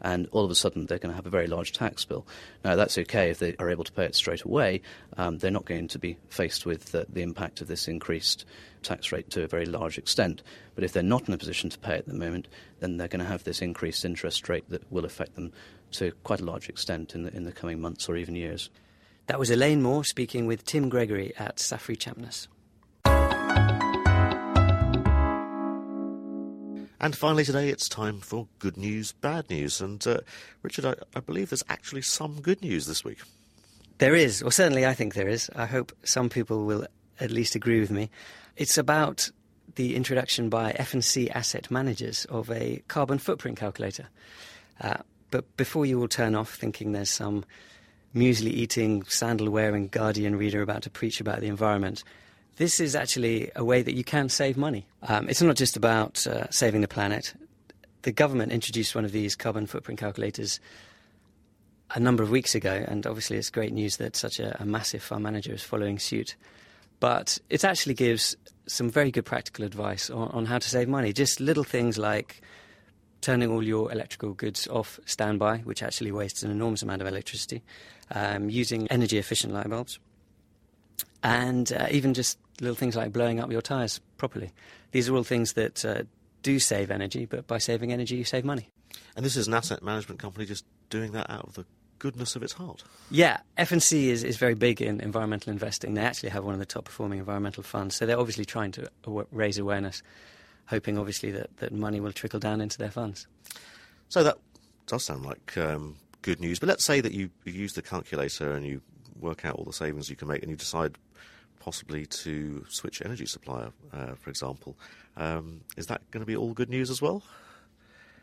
And 0.00 0.28
all 0.30 0.44
of 0.44 0.50
a 0.50 0.54
sudden, 0.54 0.86
they're 0.86 0.98
going 0.98 1.10
to 1.10 1.16
have 1.16 1.26
a 1.26 1.30
very 1.30 1.46
large 1.48 1.72
tax 1.72 2.04
bill. 2.04 2.24
Now, 2.64 2.76
that's 2.76 2.98
okay 2.98 3.30
if 3.30 3.38
they 3.38 3.56
are 3.58 3.70
able 3.70 3.82
to 3.82 3.92
pay 3.92 4.04
it 4.04 4.14
straight 4.14 4.42
away. 4.42 4.82
Um, 5.16 5.38
they're 5.38 5.50
not 5.50 5.64
going 5.64 5.88
to 5.88 5.98
be 5.98 6.18
faced 6.28 6.66
with 6.66 6.92
the, 6.92 7.06
the 7.08 7.22
impact 7.22 7.60
of 7.60 7.66
this 7.66 7.88
increased 7.88 8.44
tax 8.82 9.10
rate 9.10 9.30
to 9.30 9.42
a 9.42 9.48
very 9.48 9.66
large 9.66 9.98
extent. 9.98 10.42
But 10.74 10.84
if 10.84 10.92
they're 10.92 11.02
not 11.02 11.26
in 11.26 11.34
a 11.34 11.38
position 11.38 11.70
to 11.70 11.78
pay 11.78 11.94
at 11.94 12.06
the 12.06 12.14
moment, 12.14 12.46
then 12.78 12.96
they're 12.96 13.08
going 13.08 13.24
to 13.24 13.30
have 13.30 13.44
this 13.44 13.62
increased 13.62 14.04
interest 14.04 14.48
rate 14.48 14.68
that 14.68 14.90
will 14.92 15.04
affect 15.04 15.34
them 15.34 15.50
to 15.92 16.12
quite 16.22 16.40
a 16.40 16.44
large 16.44 16.68
extent 16.68 17.14
in 17.14 17.24
the, 17.24 17.34
in 17.34 17.44
the 17.44 17.52
coming 17.52 17.80
months 17.80 18.08
or 18.08 18.16
even 18.16 18.36
years. 18.36 18.70
That 19.26 19.40
was 19.40 19.50
Elaine 19.50 19.82
Moore 19.82 20.04
speaking 20.04 20.46
with 20.46 20.64
Tim 20.64 20.88
Gregory 20.88 21.32
at 21.38 21.56
Saffery 21.56 21.96
Champness. 21.96 22.46
And 27.06 27.14
finally, 27.14 27.44
today 27.44 27.68
it's 27.68 27.88
time 27.88 28.18
for 28.18 28.48
good 28.58 28.76
news, 28.76 29.12
bad 29.12 29.48
news. 29.48 29.80
And 29.80 30.04
uh, 30.08 30.18
Richard, 30.64 30.86
I, 30.86 30.94
I, 31.14 31.20
believe 31.20 31.50
there's 31.50 31.62
actually 31.68 32.02
some 32.02 32.40
good 32.40 32.62
news 32.62 32.88
this 32.88 33.04
week. 33.04 33.20
There 33.98 34.16
is, 34.16 34.42
or 34.42 34.50
certainly 34.50 34.84
I 34.84 34.92
think 34.92 35.14
there 35.14 35.28
is. 35.28 35.48
I 35.54 35.66
hope 35.66 35.92
some 36.02 36.28
people 36.28 36.64
will 36.64 36.84
at 37.20 37.30
least 37.30 37.54
agree 37.54 37.78
with 37.78 37.92
me. 37.92 38.10
It's 38.56 38.76
about 38.76 39.30
the 39.76 39.94
introduction 39.94 40.48
by 40.48 40.72
F&C 40.72 41.30
asset 41.30 41.70
managers 41.70 42.24
of 42.24 42.50
a 42.50 42.82
carbon 42.88 43.18
footprint 43.18 43.56
calculator. 43.56 44.08
Uh, 44.80 44.96
but 45.30 45.56
before 45.56 45.86
you 45.86 46.00
all 46.00 46.08
turn 46.08 46.34
off 46.34 46.56
thinking 46.56 46.90
there's 46.90 47.08
some 47.08 47.44
muesli 48.16 48.50
eating, 48.50 49.04
sandal 49.04 49.50
wearing 49.50 49.86
Guardian 49.86 50.34
reader 50.34 50.60
about 50.60 50.82
to 50.82 50.90
preach 50.90 51.20
about 51.20 51.38
the 51.38 51.46
environment, 51.46 52.02
this 52.56 52.80
is 52.80 52.96
actually 52.96 53.50
a 53.54 53.64
way 53.64 53.82
that 53.82 53.94
you 53.94 54.04
can 54.04 54.28
save 54.28 54.56
money. 54.56 54.86
Um, 55.02 55.28
it's 55.28 55.42
not 55.42 55.56
just 55.56 55.76
about 55.76 56.26
uh, 56.26 56.48
saving 56.50 56.80
the 56.80 56.88
planet. 56.88 57.34
The 58.02 58.12
government 58.12 58.52
introduced 58.52 58.94
one 58.94 59.04
of 59.04 59.12
these 59.12 59.36
carbon 59.36 59.66
footprint 59.66 60.00
calculators 60.00 60.60
a 61.94 62.00
number 62.00 62.22
of 62.22 62.30
weeks 62.30 62.54
ago, 62.54 62.84
and 62.88 63.06
obviously 63.06 63.36
it's 63.36 63.50
great 63.50 63.72
news 63.72 63.98
that 63.98 64.16
such 64.16 64.40
a, 64.40 64.60
a 64.60 64.64
massive 64.64 65.02
fund 65.02 65.22
manager 65.22 65.52
is 65.52 65.62
following 65.62 65.98
suit. 65.98 66.34
But 66.98 67.38
it 67.50 67.64
actually 67.64 67.94
gives 67.94 68.36
some 68.66 68.90
very 68.90 69.10
good 69.10 69.24
practical 69.24 69.64
advice 69.64 70.08
on, 70.10 70.28
on 70.28 70.46
how 70.46 70.58
to 70.58 70.68
save 70.68 70.88
money. 70.88 71.12
Just 71.12 71.40
little 71.40 71.64
things 71.64 71.98
like 71.98 72.40
turning 73.20 73.50
all 73.50 73.62
your 73.62 73.92
electrical 73.92 74.32
goods 74.32 74.66
off 74.68 74.98
standby, 75.04 75.58
which 75.58 75.82
actually 75.82 76.12
wastes 76.12 76.42
an 76.42 76.50
enormous 76.50 76.82
amount 76.82 77.02
of 77.02 77.08
electricity, 77.08 77.62
um, 78.14 78.48
using 78.48 78.86
energy 78.88 79.18
efficient 79.18 79.52
light 79.52 79.68
bulbs, 79.68 79.98
and 81.22 81.72
uh, 81.72 81.86
even 81.90 82.14
just 82.14 82.38
little 82.60 82.76
things 82.76 82.96
like 82.96 83.12
blowing 83.12 83.40
up 83.40 83.50
your 83.50 83.62
tyres 83.62 84.00
properly. 84.16 84.52
These 84.92 85.08
are 85.08 85.14
all 85.14 85.24
things 85.24 85.54
that 85.54 85.84
uh, 85.84 86.02
do 86.42 86.58
save 86.58 86.90
energy, 86.90 87.26
but 87.26 87.46
by 87.46 87.58
saving 87.58 87.92
energy, 87.92 88.16
you 88.16 88.24
save 88.24 88.44
money. 88.44 88.70
And 89.14 89.24
this 89.24 89.36
is 89.36 89.48
an 89.48 89.54
asset 89.54 89.82
management 89.82 90.20
company 90.20 90.46
just 90.46 90.64
doing 90.90 91.12
that 91.12 91.28
out 91.30 91.46
of 91.46 91.54
the 91.54 91.66
goodness 91.98 92.36
of 92.36 92.42
its 92.42 92.52
heart. 92.52 92.84
Yeah, 93.10 93.38
F&C 93.56 94.10
is, 94.10 94.22
is 94.22 94.36
very 94.36 94.54
big 94.54 94.82
in 94.82 95.00
environmental 95.00 95.52
investing. 95.52 95.94
They 95.94 96.02
actually 96.02 96.28
have 96.30 96.44
one 96.44 96.54
of 96.54 96.60
the 96.60 96.66
top 96.66 96.84
performing 96.84 97.18
environmental 97.18 97.62
funds, 97.62 97.96
so 97.96 98.06
they're 98.06 98.18
obviously 98.18 98.44
trying 98.44 98.72
to 98.72 98.90
raise 99.32 99.58
awareness, 99.58 100.02
hoping 100.66 100.98
obviously 100.98 101.30
that, 101.32 101.56
that 101.58 101.72
money 101.72 102.00
will 102.00 102.12
trickle 102.12 102.40
down 102.40 102.60
into 102.60 102.78
their 102.78 102.90
funds. 102.90 103.26
So 104.08 104.22
that 104.22 104.38
does 104.86 105.04
sound 105.04 105.24
like 105.24 105.56
um, 105.56 105.96
good 106.22 106.40
news, 106.40 106.58
but 106.58 106.68
let's 106.68 106.84
say 106.84 107.00
that 107.00 107.12
you, 107.12 107.30
you 107.44 107.52
use 107.52 107.72
the 107.72 107.82
calculator 107.82 108.52
and 108.52 108.66
you 108.66 108.82
work 109.18 109.44
out 109.44 109.56
all 109.56 109.64
the 109.64 109.72
savings 109.72 110.10
you 110.10 110.16
can 110.16 110.28
make 110.28 110.42
and 110.42 110.50
you 110.50 110.56
decide 110.56 110.98
possibly 111.66 112.06
to 112.06 112.64
switch 112.68 113.02
energy 113.04 113.26
supplier, 113.26 113.72
uh, 113.92 114.14
for 114.14 114.30
example. 114.30 114.76
Um, 115.16 115.62
is 115.76 115.86
that 115.86 116.00
going 116.12 116.20
to 116.20 116.26
be 116.26 116.36
all 116.36 116.52
good 116.52 116.70
news 116.70 116.90
as 116.90 117.02
well? 117.02 117.24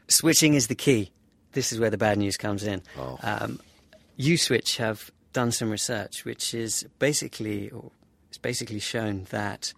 Switching 0.08 0.54
is 0.54 0.68
the 0.68 0.76
key. 0.76 1.12
This 1.52 1.74
is 1.74 1.80
where 1.80 1.90
the 1.90 1.98
bad 1.98 2.18
news 2.18 2.38
comes 2.38 2.64
in. 2.64 2.82
Oh. 2.98 3.20
Um, 3.22 3.60
Uswitch 4.18 4.78
have 4.78 5.12
done 5.34 5.52
some 5.52 5.70
research, 5.70 6.24
which 6.24 6.54
is 6.54 6.88
basically 7.00 7.70
it's 8.30 8.38
basically 8.38 8.80
shown 8.80 9.28
that 9.32 9.74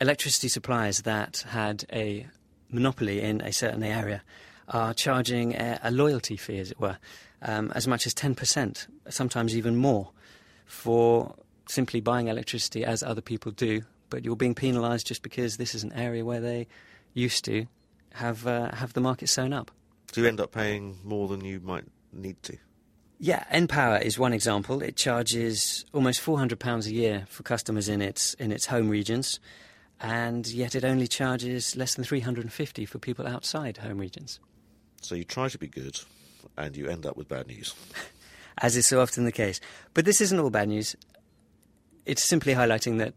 electricity 0.00 0.48
suppliers 0.48 1.02
that 1.02 1.44
had 1.50 1.84
a 1.92 2.26
monopoly 2.70 3.20
in 3.20 3.42
a 3.42 3.52
certain 3.52 3.82
area 3.82 4.22
are 4.68 4.94
charging 4.94 5.54
a, 5.54 5.78
a 5.82 5.90
loyalty 5.90 6.38
fee, 6.38 6.58
as 6.58 6.70
it 6.70 6.80
were, 6.80 6.96
um, 7.42 7.70
as 7.74 7.86
much 7.86 8.06
as 8.06 8.14
10%, 8.14 8.86
sometimes 9.10 9.54
even 9.54 9.76
more, 9.76 10.10
for 10.64 11.34
simply 11.66 12.00
buying 12.00 12.28
electricity 12.28 12.84
as 12.84 13.02
other 13.02 13.20
people 13.20 13.52
do, 13.52 13.82
but 14.10 14.24
you're 14.24 14.36
being 14.36 14.54
penalised 14.54 15.06
just 15.06 15.22
because 15.22 15.56
this 15.56 15.74
is 15.74 15.82
an 15.84 15.92
area 15.92 16.24
where 16.24 16.40
they 16.40 16.66
used 17.14 17.44
to 17.46 17.66
have 18.14 18.46
uh, 18.46 18.74
have 18.74 18.92
the 18.92 19.00
market 19.00 19.28
sewn 19.28 19.52
up. 19.52 19.70
Do 20.12 20.20
you 20.20 20.28
end 20.28 20.40
up 20.40 20.52
paying 20.52 20.98
more 21.02 21.28
than 21.28 21.44
you 21.44 21.60
might 21.60 21.84
need 22.12 22.42
to? 22.44 22.56
Yeah, 23.18 23.44
npower 23.52 24.02
is 24.02 24.18
one 24.18 24.32
example. 24.32 24.82
It 24.82 24.96
charges 24.96 25.84
almost 25.92 26.20
four 26.20 26.38
hundred 26.38 26.58
pounds 26.60 26.86
a 26.86 26.92
year 26.92 27.24
for 27.28 27.42
customers 27.42 27.88
in 27.88 28.02
its 28.02 28.34
in 28.34 28.52
its 28.52 28.66
home 28.66 28.88
regions, 28.88 29.40
and 30.00 30.46
yet 30.46 30.74
it 30.74 30.84
only 30.84 31.06
charges 31.06 31.76
less 31.76 31.94
than 31.94 32.04
three 32.04 32.20
hundred 32.20 32.44
and 32.44 32.52
fifty 32.52 32.84
for 32.84 32.98
people 32.98 33.26
outside 33.26 33.78
home 33.78 33.98
regions. 33.98 34.40
So 35.00 35.14
you 35.14 35.24
try 35.24 35.48
to 35.48 35.58
be 35.58 35.68
good, 35.68 36.00
and 36.56 36.76
you 36.76 36.88
end 36.88 37.06
up 37.06 37.16
with 37.16 37.28
bad 37.28 37.46
news. 37.46 37.74
As 38.58 38.76
is 38.76 38.86
so 38.86 39.00
often 39.00 39.24
the 39.24 39.32
case. 39.32 39.60
But 39.94 40.04
this 40.04 40.20
isn't 40.20 40.38
all 40.38 40.50
bad 40.50 40.68
news 40.68 40.94
it's 42.06 42.24
simply 42.24 42.54
highlighting 42.54 42.98
that 42.98 43.14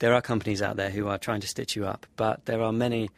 there 0.00 0.14
are 0.14 0.22
companies 0.22 0.62
out 0.62 0.76
there 0.76 0.90
who 0.90 1.08
are 1.08 1.18
trying 1.18 1.40
to 1.40 1.46
stitch 1.46 1.76
you 1.76 1.86
up, 1.86 2.06
but 2.16 2.46
there 2.46 2.60
are 2.62 2.72
many 2.72 3.10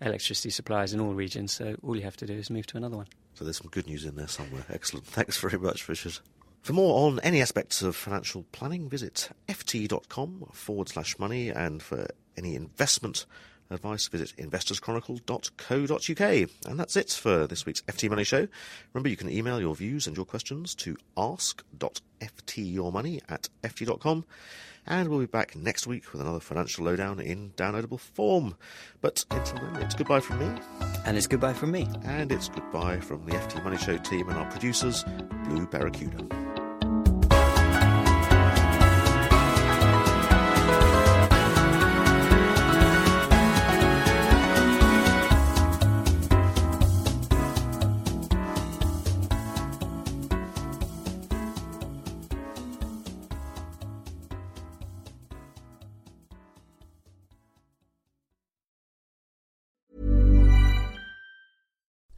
electricity 0.00 0.50
suppliers 0.50 0.92
in 0.92 1.00
all 1.00 1.14
regions, 1.14 1.52
so 1.52 1.76
all 1.82 1.96
you 1.96 2.02
have 2.02 2.16
to 2.18 2.26
do 2.26 2.34
is 2.34 2.50
move 2.50 2.66
to 2.66 2.76
another 2.76 2.96
one. 2.96 3.06
So 3.34 3.44
there's 3.44 3.58
some 3.58 3.70
good 3.70 3.86
news 3.86 4.04
in 4.04 4.16
there 4.16 4.28
somewhere. 4.28 4.64
Excellent. 4.70 5.06
Thanks 5.06 5.38
very 5.38 5.58
much, 5.58 5.88
Richard. 5.88 6.18
For 6.62 6.72
more 6.72 7.06
on 7.06 7.20
any 7.20 7.40
aspects 7.40 7.82
of 7.82 7.96
financial 7.96 8.44
planning, 8.52 8.88
visit 8.88 9.30
ft.com 9.48 10.50
forward 10.52 10.88
slash 10.88 11.18
money, 11.18 11.48
and 11.48 11.82
for 11.82 12.08
any 12.36 12.54
investment 12.54 13.26
advice, 13.70 14.08
visit 14.08 14.34
investorschronicle.co.uk. 14.38 16.50
And 16.66 16.80
that's 16.80 16.96
it 16.96 17.10
for 17.10 17.46
this 17.46 17.64
week's 17.66 17.82
FT 17.82 18.08
Money 18.10 18.24
Show. 18.24 18.48
Remember, 18.92 19.08
you 19.08 19.16
can 19.16 19.30
email 19.30 19.60
your 19.60 19.74
views 19.74 20.06
and 20.06 20.14
your 20.16 20.26
questions 20.26 20.74
to 20.76 20.96
ask.ftyourmoney 21.16 23.20
at 23.28 23.48
ft.com. 23.62 24.24
And 24.86 25.08
we'll 25.10 25.20
be 25.20 25.26
back 25.26 25.54
next 25.54 25.86
week 25.86 26.10
with 26.12 26.22
another 26.22 26.40
financial 26.40 26.86
lowdown 26.86 27.20
in 27.20 27.50
downloadable 27.56 28.00
form. 28.00 28.56
But 29.02 29.22
until 29.30 29.58
then, 29.58 29.76
it's 29.82 29.94
goodbye 29.94 30.20
from 30.20 30.38
me. 30.38 30.46
And 31.04 31.18
it's 31.18 31.26
goodbye 31.26 31.52
from 31.52 31.72
me. 31.72 31.86
And 32.04 32.32
it's 32.32 32.48
goodbye 32.48 33.00
from 33.00 33.26
the 33.26 33.32
FT 33.32 33.62
Money 33.62 33.76
Show 33.76 33.98
team 33.98 34.30
and 34.30 34.38
our 34.38 34.50
producers, 34.50 35.04
Blue 35.44 35.66
Barracuda. 35.66 36.57